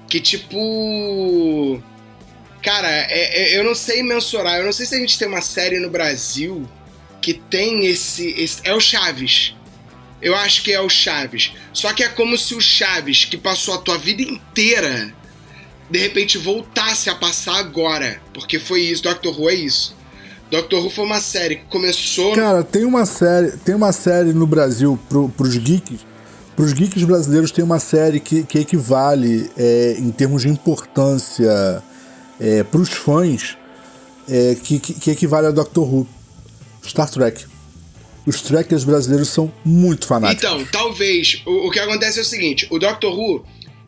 [0.09, 1.81] que tipo.
[2.63, 5.41] Cara, é- é- eu não sei mensurar, eu não sei se a gente tem uma
[5.41, 6.69] série no Brasil
[7.21, 8.61] que tem esse, esse.
[8.65, 9.55] É o Chaves.
[10.21, 11.53] Eu acho que é o Chaves.
[11.73, 15.15] Só que é como se o Chaves, que passou a tua vida inteira,
[15.89, 18.21] de repente voltasse a passar agora.
[18.35, 19.97] Porque foi isso, Doctor Who é isso.
[20.51, 22.35] Doctor Who foi uma série que começou.
[22.35, 26.08] Cara, tem uma série, tem uma série no Brasil pro, pros geeks.
[26.59, 31.81] Pros geeks brasileiros tem uma série que, que equivale é, em termos de importância
[32.41, 33.57] é, pros fãs,
[34.29, 36.05] é, que, que, que equivale a Doctor Who.
[36.85, 37.47] Star Trek.
[38.27, 40.43] Os trekkers brasileiros são muito fanáticos.
[40.43, 41.43] Então, talvez.
[41.47, 43.47] O, o que acontece é o seguinte: o Doctor Who,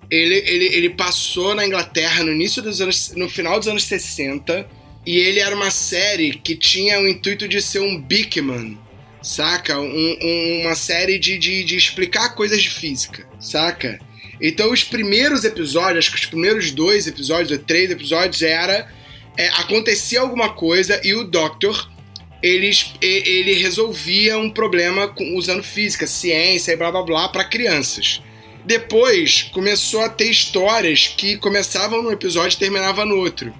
[0.08, 3.10] ele, ele, ele passou na Inglaterra no início dos anos.
[3.16, 4.64] no final dos anos 60.
[5.04, 8.78] E ele era uma série que tinha o intuito de ser um Bigman
[9.22, 9.78] saca?
[9.78, 13.98] Um- um- uma série de, de, de explicar coisas de física, saca?
[14.40, 18.88] Então os primeiros episódios, acho que os primeiros dois episódios ou três episódios era
[19.36, 21.90] é, acontecia alguma coisa e o Doctor
[22.42, 27.44] eles, e- ele resolvia um problema com- usando física, ciência e blá blá blá para
[27.44, 28.22] crianças.
[28.64, 33.52] Depois começou a ter histórias que começavam num episódio e terminavam no outro.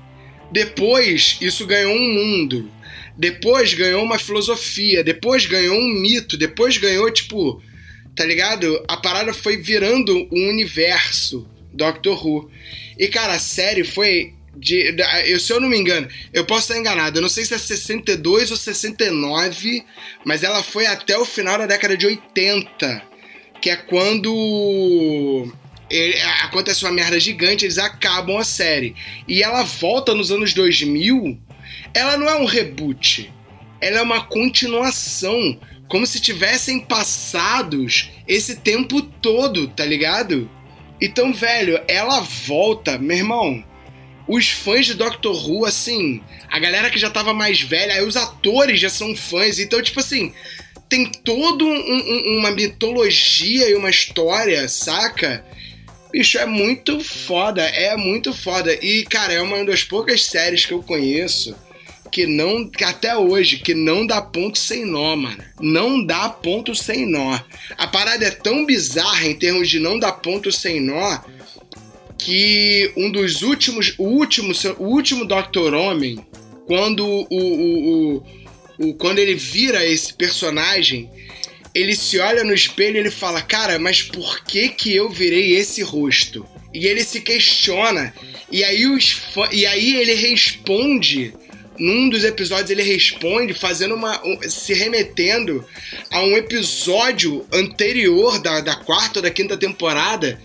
[0.51, 2.71] Depois isso ganhou um mundo.
[3.17, 5.05] Depois ganhou uma filosofia.
[5.05, 6.37] Depois ganhou um mito.
[6.37, 7.63] Depois ganhou, tipo,
[8.15, 8.83] tá ligado?
[8.89, 12.51] A parada foi virando um universo Doctor Who.
[12.99, 14.35] E, cara, a série foi.
[14.55, 14.95] De,
[15.27, 17.59] eu, se eu não me engano, eu posso estar enganado, eu não sei se é
[17.59, 19.85] 62 ou 69,
[20.25, 23.03] mas ela foi até o final da década de 80,
[23.63, 25.51] que é quando
[26.43, 28.95] acontece uma merda gigante, eles acabam a série.
[29.27, 31.39] E ela volta nos anos 2000,
[31.95, 33.33] ela não é um reboot,
[33.81, 35.59] ela é uma continuação,
[35.89, 40.49] como se tivessem passados esse tempo todo, tá ligado?
[41.01, 43.65] Então, velho, ela volta, meu irmão.
[44.29, 48.17] Os fãs de Doctor Who, assim, a galera que já tava mais velha, aí os
[48.17, 50.33] atores já são fãs, então, tipo assim,
[50.89, 55.45] tem toda um- um- uma mitologia e uma história, saca?
[56.13, 58.73] Bicho, é muito foda, é muito foda.
[58.85, 61.55] E, cara, é uma das poucas séries que eu conheço
[62.11, 65.39] que não, que até hoje, que não dá ponto sem nó, mano.
[65.61, 67.39] Não dá ponto sem nó.
[67.79, 71.21] A parada é tão bizarra em termos de não dar ponto sem nó
[72.19, 76.19] que um dos últimos, o último, o último Doctor Homem,
[76.67, 78.23] quando o, o, o,
[78.89, 81.09] o- quando ele vira esse personagem,
[81.75, 85.57] ele se olha no espelho e ele fala, cara, mas por que que eu virei
[85.57, 86.47] esse rosto?
[86.73, 88.15] E ele se questiona,
[88.51, 89.17] e aí, os
[89.53, 91.33] e aí ele responde,
[91.79, 94.21] num dos episódios ele responde fazendo uma.
[94.25, 95.65] um- se remetendo
[96.11, 100.41] a um episódio anterior da, da quarta ou da quinta temporada,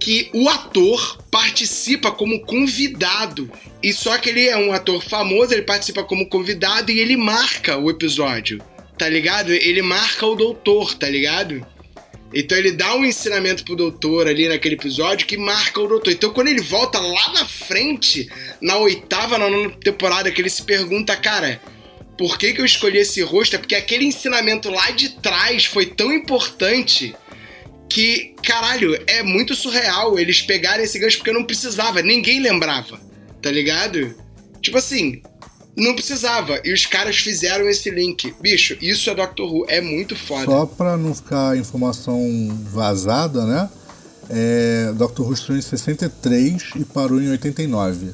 [0.00, 3.50] que o ator participa como convidado.
[3.82, 7.76] E só que ele é um ator famoso, ele participa como convidado e ele marca
[7.76, 8.60] o episódio,
[8.98, 9.52] tá ligado?
[9.52, 11.64] Ele marca o doutor, tá ligado?
[12.34, 16.12] Então ele dá um ensinamento pro doutor ali naquele episódio que marca o doutor.
[16.12, 18.28] Então quando ele volta lá na frente,
[18.60, 21.60] na oitava, na nona temporada, que ele se pergunta, cara,
[22.18, 23.56] por que, que eu escolhi esse rosto?
[23.56, 27.14] É porque aquele ensinamento lá de trás foi tão importante
[27.88, 33.00] que, caralho, é muito surreal eles pegarem esse gancho porque não precisava, ninguém lembrava,
[33.40, 34.14] tá ligado?
[34.60, 35.22] Tipo assim,
[35.78, 36.60] não precisava.
[36.64, 38.34] E os caras fizeram esse link.
[38.40, 40.44] Bicho, isso é Doctor Who, é muito foda.
[40.44, 42.20] Só pra não ficar informação
[42.70, 43.70] vazada, né?
[44.30, 48.10] É, Doctor Who estreou em 63 e parou em 89.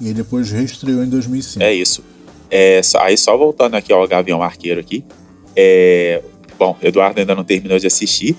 [0.00, 1.62] E aí depois reestreou em 2005.
[1.62, 2.02] É isso.
[2.50, 5.04] É, só- aí só voltando aqui ao Gavião Arqueiro aqui.
[5.54, 6.22] É,
[6.58, 8.34] bom, Eduardo ainda não terminou de assistir.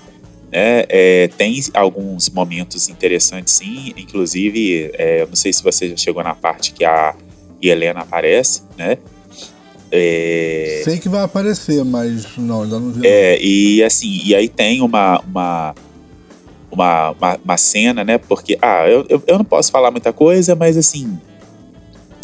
[0.51, 0.83] Né?
[0.89, 3.93] É, tem alguns momentos interessantes, sim.
[3.95, 7.15] Inclusive, é, eu não sei se você já chegou na parte que a
[7.69, 8.97] Helena aparece, né?
[9.91, 13.05] É, Sei que vai aparecer, mas não, ainda não vi.
[13.05, 15.75] é, e assim, e aí tem uma, uma,
[16.71, 18.17] uma, uma, uma cena, né?
[18.17, 21.19] Porque, ah, eu, eu, eu não posso falar muita coisa, mas assim,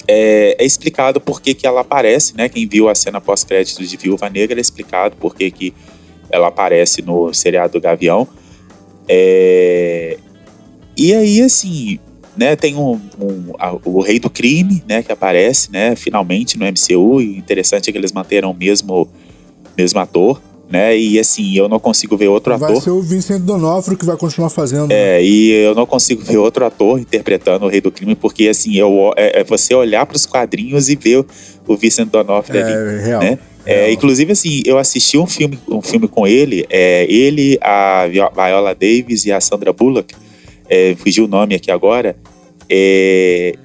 [0.08, 2.48] é, é explicado por que, que ela aparece, né?
[2.48, 5.74] Quem viu a cena pós-créditos de Viúva Negra é explicado por que, que
[6.30, 8.26] ela aparece no seriado do Gavião.
[9.10, 10.18] É,
[10.96, 12.00] e aí, assim,
[12.38, 16.66] né, tem um, um- a- o Rei do Crime, né, que aparece, né, finalmente no
[16.66, 19.08] MCU, e o interessante é que eles manteram o mesmo,
[19.78, 23.42] mesmo ator, né, e assim, eu não consigo ver outro vai ator, ser o Vincent
[23.42, 24.92] Donofrio que vai continuar fazendo.
[24.92, 28.76] é, e eu não consigo ver outro ator interpretando o Rei do Crime, porque assim,
[28.76, 31.26] eu, é, é você olhar para os quadrinhos e ver o,
[31.68, 33.22] o Vincent D'Onofrio ali, É, real.
[33.22, 33.40] né?
[33.66, 38.20] É, inclusive, assim, eu assisti um filme, um filme com ele, é, ele, a Vi-
[38.34, 40.16] Viola Davis e a Sandra Bullock,
[40.70, 42.16] é, fugiu o nome aqui agora,
[42.70, 43.56] é,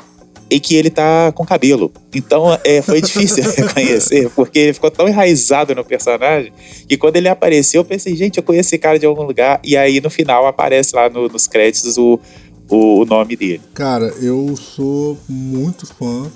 [0.50, 1.90] e que ele tá com cabelo.
[2.14, 6.52] Então, é, foi difícil reconhecer, porque ele ficou tão enraizado no personagem,
[6.86, 9.76] que quando ele apareceu, eu pensei, gente, eu conheço esse cara de algum lugar, e
[9.76, 12.20] aí no final aparece lá no- nos créditos o,
[12.68, 13.62] o, o nome dele.
[13.74, 16.30] Cara, eu sou muito fã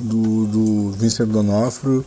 [0.00, 2.04] do, do Vincent Donofrio.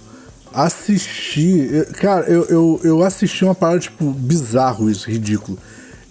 [0.53, 1.67] Assisti.
[1.99, 5.57] Cara, eu, eu, eu assisti uma parada, tipo, bizarro isso, ridículo.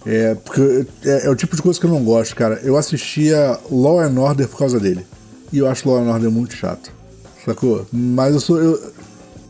[0.05, 2.59] É, porque é, é o tipo de coisa que eu não gosto, cara.
[2.63, 5.05] Eu assistia Law and Order por causa dele.
[5.51, 6.91] E eu acho Law and Order muito chato.
[7.45, 7.85] Sacou?
[7.91, 8.61] Mas eu sou.
[8.61, 8.93] Eu,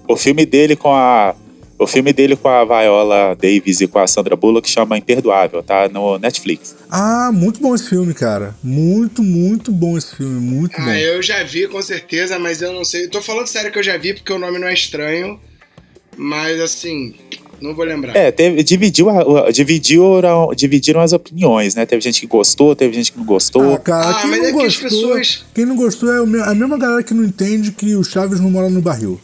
[0.07, 1.35] O filme dele com a.
[1.77, 5.87] O filme dele com a Viola Davis e com a Sandra Bullock chama Imperdoável, tá?
[5.87, 6.75] No Netflix.
[6.89, 8.53] Ah, muito bom esse filme, cara.
[8.61, 10.41] Muito, muito bom esse filme.
[10.41, 10.89] Muito bom.
[10.89, 13.07] Ah, eu já vi com certeza, mas eu não sei.
[13.07, 15.39] Tô falando sério que eu já vi porque o nome não é estranho.
[16.17, 17.15] Mas assim,
[17.61, 18.15] não vou lembrar.
[18.15, 19.07] É, teve, dividiu,
[19.53, 21.85] dividiram, dividiram as opiniões, né?
[21.85, 23.73] Teve gente que gostou, teve gente que não gostou.
[23.73, 26.19] Ah, cara, Ah, quem mas não é que as gostou, pessoas- quem não gostou é
[26.43, 29.19] a mesma galera que não entende que o Chaves não mora no barril.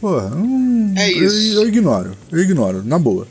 [0.00, 1.54] Porra, hum, É eu- isso.
[1.56, 3.26] Eu, ignoro, eu ignoro, na boa.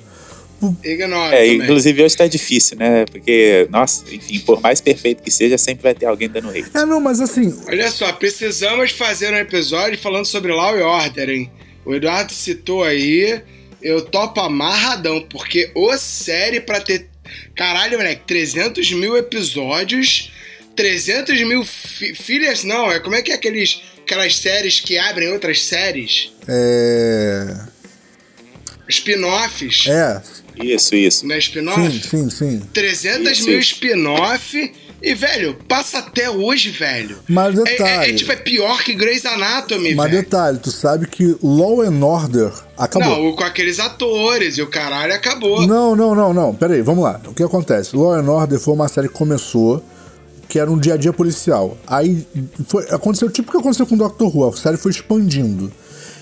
[0.82, 1.58] Ignora É, também.
[1.58, 3.04] inclusive hoje tá difícil, né?
[3.12, 6.66] Porque, nossa, enfim, por mais perfeito que seja, sempre vai ter alguém dando hate.
[6.74, 11.30] É, não, mas assim, Olha só, precisamos fazer um episódio falando sobre Law and Order,
[11.30, 11.52] hein?
[11.86, 13.42] O Eduardo citou aí,
[13.84, 17.08] eu topo amarradão, porque o série pra ter.
[17.56, 20.32] Caralho, moleque, 300 mil episódios,
[20.76, 25.30] 300 mil fi- filhas, não, é como é que é aqueles, aquelas séries que abrem
[25.32, 26.32] outras séries?
[26.48, 27.74] é.
[28.90, 29.88] Spin-offs.
[29.88, 30.22] É,
[30.62, 31.26] Isso, isso.
[31.26, 31.92] Não é spin-off?
[32.02, 32.60] sim, sim, sim.
[32.74, 34.74] 300 Isso, mil spin-off.
[35.06, 37.18] E, velho, passa até hoje, velho.
[37.28, 38.12] Mas É- É, detalhe.
[38.12, 40.24] é, tipo, é pior que Grey's Anatomy, Mas velho.
[40.24, 43.10] detalhe, tu sabe que Law and Order acabou.
[43.26, 45.68] Não, com aqueles atores e o caralho acabou.
[45.68, 46.56] Não, não, não, não.
[46.56, 47.20] Pera aí, vamos lá.
[47.28, 47.96] O que acontece?
[47.98, 49.84] Law and Order foi uma série que começou,
[50.48, 51.78] que era um dia a dia policial.
[51.86, 52.26] Aí
[52.70, 55.70] foi, aconteceu tipo o que aconteceu com o Doctor Who, a série foi expandindo.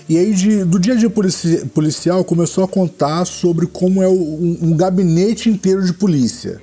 [0.08, 4.08] E aí, de- do dia a dia polici- policial, começou a contar sobre como é
[4.08, 6.60] o- um, um gabinete inteiro de polícia.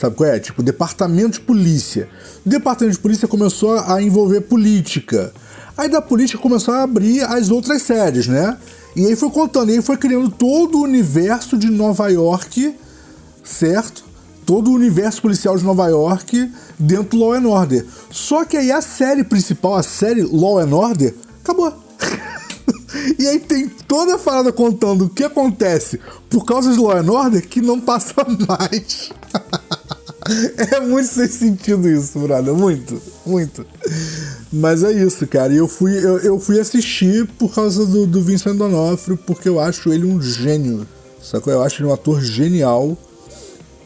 [0.00, 0.38] Sabe qual é?
[0.38, 2.08] Tipo, departamento de polícia.
[2.46, 5.30] O departamento de polícia começou a envolver política.
[5.76, 8.56] Aí da política começou a abrir as outras séries, né?
[8.96, 12.74] E aí foi contando, e aí foi criando todo o universo de Nova York,
[13.44, 14.02] certo?
[14.46, 17.84] Todo o universo policial de Nova York dentro do Law and Order.
[18.10, 21.74] Só que aí a série principal, a série Law and Order, acabou.
[23.18, 27.12] e aí tem toda a parada contando o que acontece por causa de Law and
[27.12, 28.14] Order que não passa
[28.48, 29.12] mais.
[30.72, 32.54] É muito sem sentido isso, brother.
[32.54, 33.66] Muito, muito.
[34.52, 35.52] Mas é isso, cara.
[35.52, 39.58] E eu fui, eu, eu fui assistir por causa do, do Vincent D'Onofrio, porque eu
[39.60, 40.86] acho ele um gênio.
[41.22, 41.52] Sacou?
[41.52, 42.96] Eu acho ele um ator genial.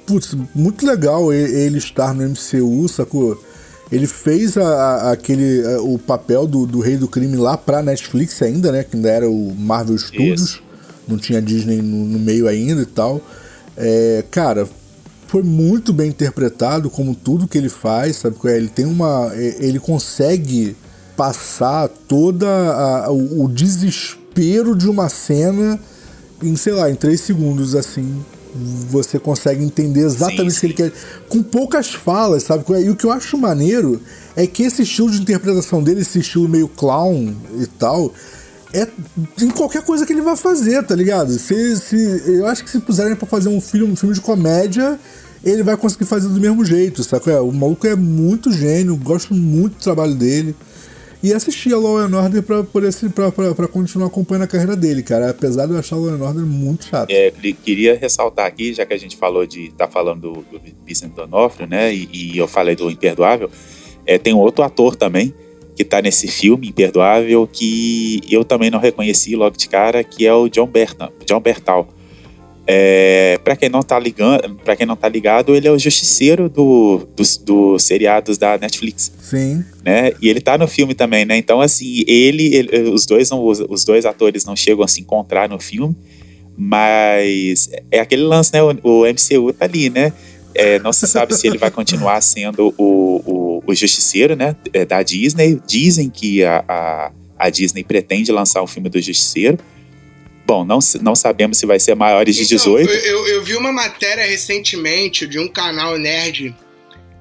[0.07, 3.42] Putz, muito legal e- ele estar no MCU, sacou?
[3.90, 7.82] Ele fez a- a- aquele, a- o papel do, do Rei do Crime lá pra
[7.82, 8.84] Netflix ainda, né?
[8.84, 10.62] Que ainda era o Marvel Studios.
[11.07, 13.20] Não tinha Disney no, no meio ainda e tal.
[13.76, 14.66] É, cara,
[15.35, 18.37] foi muito bem interpretado, como tudo que ele faz, sabe?
[18.45, 18.57] é?
[18.57, 19.32] Ele tem uma.
[19.35, 20.76] e- Ele consegue
[21.16, 25.76] passar toda a- o, o desespero de uma cena
[26.41, 28.24] em, sei lá, em três segundos, assim.
[28.89, 30.93] Você consegue entender exatamente o que ele quer.
[31.28, 32.64] Com poucas falas, sabe?
[32.74, 32.82] é?
[32.82, 34.01] E o que eu acho maneiro
[34.37, 38.12] é que esse estilo de interpretação dele, esse estilo meio clown e tal,
[38.74, 38.86] é
[39.42, 41.30] em qualquer coisa que ele vai fazer, tá ligado?
[41.38, 44.98] Se, se, eu acho que se puserem pra fazer um filme, um filme de comédia,
[45.44, 47.00] ele vai conseguir fazer do mesmo jeito,
[47.30, 47.40] é?
[47.40, 50.54] O maluco é muito gênio, gosto muito do trabalho dele.
[51.22, 54.46] E assisti a Law and Order pra, poder, se- pra, pra, pra continuar acompanhando a
[54.46, 55.30] carreira dele, cara.
[55.30, 57.08] Apesar de eu achar Law and Order muito chato.
[57.10, 59.70] É, que- queria ressaltar aqui, já que a gente falou de.
[59.70, 61.94] tá falando do, do Vincent D'Onofrio, né?
[61.94, 63.50] E, e eu falei do Imperdoável.
[64.06, 65.32] É, tem outro ator também
[65.76, 70.32] que tá nesse filme, Imperdoável, que eu também não reconheci logo de cara, que é
[70.32, 71.12] o John Bertal.
[71.26, 71.88] John Bertal.
[72.66, 76.48] É, para quem não tá ligando, para quem não tá ligado, ele é o justiceiro
[76.48, 79.62] do, dos, dos seriados da Netflix Sim.
[79.84, 80.12] né?
[80.22, 81.36] E ele tá no filme também, né?
[81.36, 85.02] Então, assim, ele, ele- os dois não, os, os dois atores não chegam a se
[85.02, 85.94] encontrar no filme,
[86.56, 88.62] mas é aquele lance, né?
[88.62, 90.12] O, o MCU tá ali, né?
[90.54, 94.57] É, não se sabe se ele vai continuar sendo o, o, o justiceiro, né?
[94.72, 95.61] é, Da Disney.
[95.66, 99.59] Dizem que a, a, a Disney pretende lançar o filme do Justiceiro.
[100.46, 102.90] Bom, não, não sabemos se vai ser maiores de Então, 18.
[102.90, 106.55] eu, eu- eu vi uma matéria recentemente de um canal nerd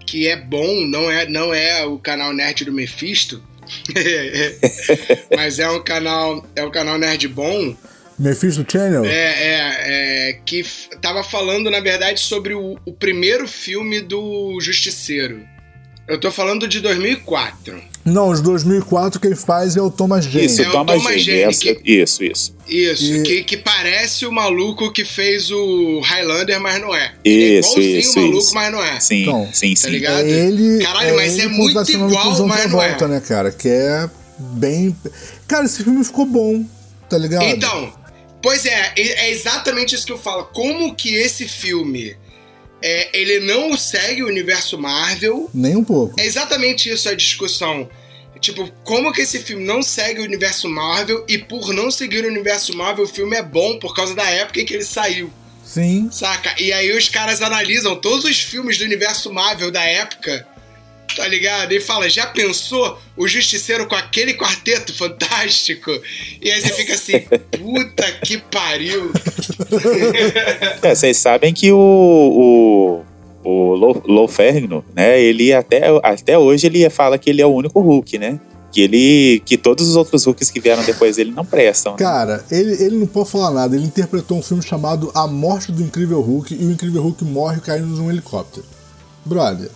[0.06, 3.42] que é bom, não é, não é o canal nerd do Mephisto,
[5.36, 7.76] mas é um canal é um canal nerd bom
[8.20, 9.06] Mephisto Channel?
[9.06, 10.64] é, é, é, que
[11.02, 15.44] tava falando na verdade sobre o, o primeiro filme do Justiceiro.
[16.08, 17.82] Eu tô falando de 2004.
[18.04, 20.46] Não, os 2004 quem faz é o Thomas Jane.
[20.48, 22.56] Isso, É o Thomas Thomas Jane, Jane, essa- que- Isso, isso.
[22.68, 27.14] Isso, E- que, que parece o maluco que fez o Highlander, mas não é.
[27.24, 28.54] Ele é Isso, igualzinho isso, o maluco, isso.
[28.56, 29.00] mas não é.
[29.00, 29.90] Sim, Então, sim, Tá sim.
[29.90, 30.26] ligado?
[30.26, 32.58] É ele, Caralho, mas é ele muito contracenando com igual, mas não é.
[32.88, 33.52] Travolta, né, cara?
[33.52, 34.94] Que é bem...
[35.48, 36.66] Cara, esse filme ficou bom,
[37.10, 37.44] tá ligado?
[37.46, 37.94] Então,
[38.42, 40.44] pois é, é exatamente isso que eu falo.
[40.52, 42.18] Como que esse filme
[42.84, 45.50] é, ele não segue o universo Marvel?
[45.54, 46.20] Nem um pouco.
[46.20, 47.90] É exatamente isso a discussão.
[48.42, 52.28] Tipo, como que esse filme não segue o universo Marvel e por não seguir o
[52.28, 55.32] universo Marvel, o filme é bom por causa da época em que ele saiu,
[55.64, 56.10] Sim.
[56.12, 56.54] saca?
[56.62, 60.46] E aí os caras analisam todos os filmes do universo Marvel da época
[61.16, 61.72] Tá ligado?
[61.72, 65.92] E fala, já pensou o Justiceiro com aquele quarteto fantástico?
[66.42, 67.20] E aí você fica assim,
[67.58, 69.12] puta que pariu.
[70.82, 73.04] É, vocês sabem que o,
[73.44, 77.80] o, o Ferrigno, né, ele até, até hoje ele fala que ele é o único
[77.80, 78.40] Hulk, né?
[78.72, 79.40] Que ele.
[79.46, 81.94] que todos os outros Hulks que vieram depois dele não prestam.
[81.94, 82.00] né?
[82.00, 83.76] Cara, ele, ele não pode falar nada.
[83.76, 87.62] Ele interpretou um filme chamado A Morte do Incrível Hulk e o Incrível Hulk morre
[87.62, 88.66] caindo num helicóptero.
[89.24, 89.70] Brother.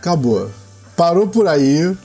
[0.00, 0.50] Acabou.
[0.96, 1.96] Parou por aí.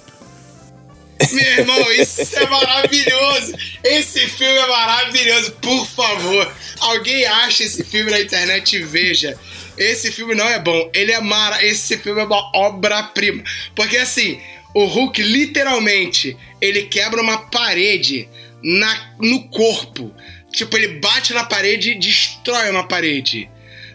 [1.32, 3.54] Meu irmão, isso é maravilhoso.
[3.84, 5.52] Esse filme é maravilhoso.
[5.54, 9.38] Por favor, alguém acha esse filme na internet e veja.
[9.78, 10.90] Esse filme não é bom.
[10.94, 11.64] Ele é mara.
[11.66, 13.44] Esse filme é uma obra-prima.
[13.76, 14.40] Porque assim,
[14.74, 18.28] o Hulk literalmente ele quebra uma parede
[18.62, 20.14] na, no corpo.
[20.52, 23.50] Tipo, ele bate na parede e destrói uma parede.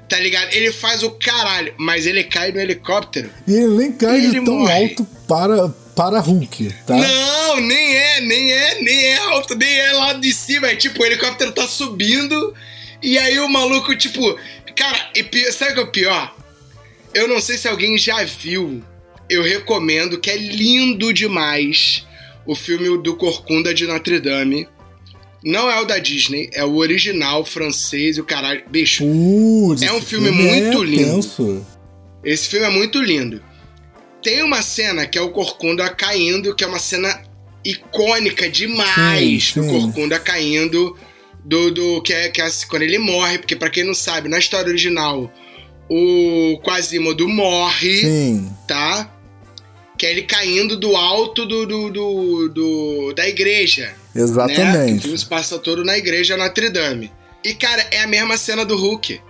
[0.09, 0.52] Tá ligado?
[0.54, 3.30] Ele faz o caralho, mas ele cai no helicóptero.
[3.46, 4.72] E ele nem cai de Ele tão morre.
[4.72, 6.96] alto para, para Hulk, tá?
[6.96, 10.68] Não, nem é, nem é, nem é alto, nem é lá de cima.
[10.68, 12.54] É tipo, o helicóptero tá subindo
[13.02, 14.38] e aí o maluco, tipo.
[14.74, 16.36] Cara, e sabe o que é o pior?
[17.12, 18.82] Eu não sei se alguém já viu.
[19.28, 22.06] Eu recomendo, que é lindo demais.
[22.46, 24.66] O filme do Corcunda de Notre Dame.
[25.45, 28.64] Não é o da Disney, é o original francês e o caralho.
[28.68, 31.05] Bicho, Putz, É um filme muito é lindo.
[31.14, 31.66] tenso.
[32.24, 33.41] esse filme é muito lindo.
[34.22, 37.22] Tem uma cena que é o Corcunda caindo, que é uma cena
[37.64, 39.53] icônica demais.
[39.53, 39.70] Sim, O sim.
[39.70, 40.97] Corcunda caindo
[41.45, 44.39] do, do que, é, que é quando ele morre, porque pra quem não sabe, na
[44.39, 45.32] história original,
[45.89, 48.51] o Quasimodo morre, Sim.
[48.66, 49.14] tá?
[49.97, 53.95] Que é ele caindo do alto do, do, do, do- da igreja.
[54.18, 54.24] Né?
[54.26, 55.02] Que o Exatamente.
[55.02, 57.10] filme se passa todo na igreja Notre Dame.
[57.44, 59.20] E, cara, é a mesma cena do Hulk.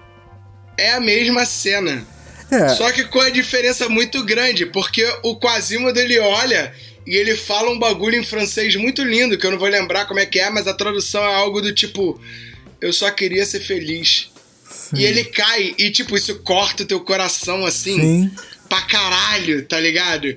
[0.76, 2.06] É a mesma cena.
[2.50, 6.72] É, Só que com a diferença muito grande, porque o Quasimodo ele olha
[7.06, 10.20] e ele fala um bagulho em francês muito lindo, que eu não vou lembrar como
[10.20, 12.18] é que é, mas a tradução é algo do tipo:
[12.80, 14.30] Eu só queria ser feliz.
[14.94, 18.30] E ele cai, e tipo, isso corta o teu coração assim, sim.
[18.68, 20.34] pra caralho, tá ligado?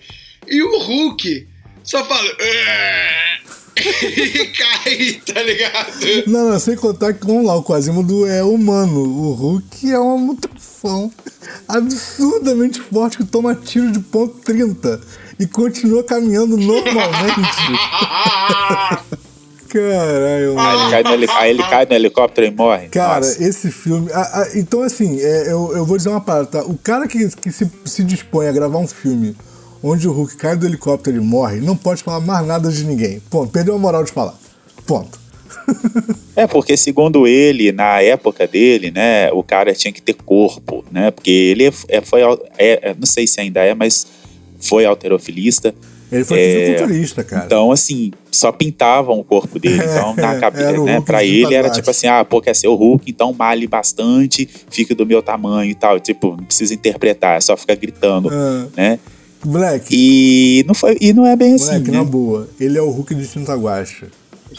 [0.48, 1.48] E o Hulk
[1.84, 2.30] só fala.
[2.40, 3.31] "Ah",
[3.82, 6.28] e cai, tá ligado?
[6.28, 9.00] Não, não, sem contar que, vamos lá, o Quasimodo é humano.
[9.02, 11.12] O Hulk é uma mutação
[11.68, 15.00] absurdamente forte que toma tiro de ponto 30
[15.40, 17.40] e continua caminhando normalmente.
[19.70, 20.82] Caralho, Aí mano.
[20.84, 22.90] ele, cai no, heli- aí ele cai no helicóptero e morre.
[22.90, 23.42] Cara, Nossa.
[23.42, 24.10] esse filme.
[24.14, 26.64] ah, ah, então, assim, é, eu, eu vou dizer uma parada, tá?
[26.66, 29.34] O cara que, que se, se dispõe a gravar um filme
[29.84, 33.20] onde o Hulk cai do helicóptero e morre, não pode falar mais nada de ninguém.
[33.30, 33.52] Ponto.
[33.52, 34.36] Perdeu a moral de falar.
[34.86, 35.20] Ponto.
[36.34, 41.12] É, porque segundo ele, na época dele, né, o cara tinha que ter corpo, né?
[41.12, 42.22] Porque ele é- é- foi,
[42.58, 44.08] é, é, não sei se ainda é, mas
[44.60, 45.76] foi alterofilista.
[46.10, 47.46] Ele foi É, fisiculturista, cara.
[47.46, 49.76] Então, assim, só pintavam o corpo dele.
[49.84, 51.02] Então, na cabeça, né?
[51.02, 54.94] Pra ele era tipo assim: ah, pô, quer ser o Hulk, então male bastante, fique
[54.96, 56.00] do meu tamanho e tal.
[56.00, 58.68] Tipo, não precisa interpretar, é só ficar gritando, Ah.
[58.76, 59.00] né?
[59.44, 61.98] Moleque, E não, foi, e não é bem assim, moleque, né?
[61.98, 62.48] na boa.
[62.60, 64.08] Ele é o Hulk de tinta guacha.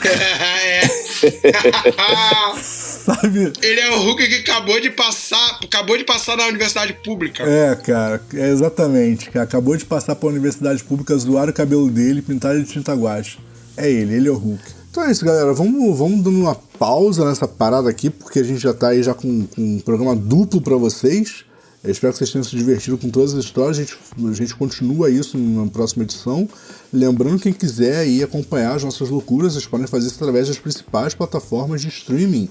[0.03, 0.83] é.
[2.63, 3.53] Sabe?
[3.63, 7.43] Ele é o Hulk que acabou de passar, acabou de passar na universidade pública.
[7.45, 9.31] É, cara, é exatamente.
[9.31, 9.45] Cara.
[9.45, 13.39] Acabou de passar pra universidade pública, zoaram o cabelo dele e pintaram de tinta guache.
[13.77, 14.63] É ele, ele é o Hulk.
[14.91, 15.53] Então é isso, galera.
[15.53, 19.15] Vamos, vamos dando uma pausa nessa parada aqui, porque a gente já tá aí já
[19.15, 21.45] com, com um programa duplo pra vocês.
[21.85, 23.77] Eu espero que vocês tenham se divertido com todas as histórias.
[23.77, 26.49] A gente, a gente continua isso na próxima edição.
[26.93, 31.13] Lembrando, quem quiser aí acompanhar as nossas loucuras, vocês podem fazer isso através das principais
[31.13, 32.49] plataformas de streaming.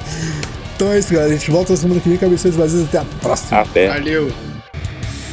[0.79, 1.33] Então é isso, galera.
[1.33, 2.85] A gente volta semana que vem, cabeças vazias.
[2.85, 3.63] Até a próxima.
[3.63, 3.89] Até.
[3.89, 4.31] Valeu.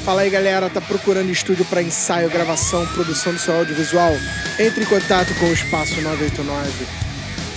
[0.04, 4.12] Fala aí galera, tá procurando estúdio para ensaio, gravação, produção do seu audiovisual?
[4.60, 6.88] Entre em contato com o Espaço 989.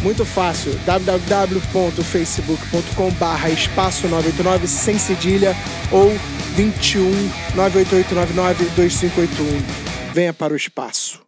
[0.03, 5.57] Muito fácil, www.facebook.com barra espaço 989 sem cedilha
[5.91, 6.13] ou
[6.57, 7.11] 21
[7.55, 10.13] 98899 2581.
[10.13, 11.28] Venha para o espaço.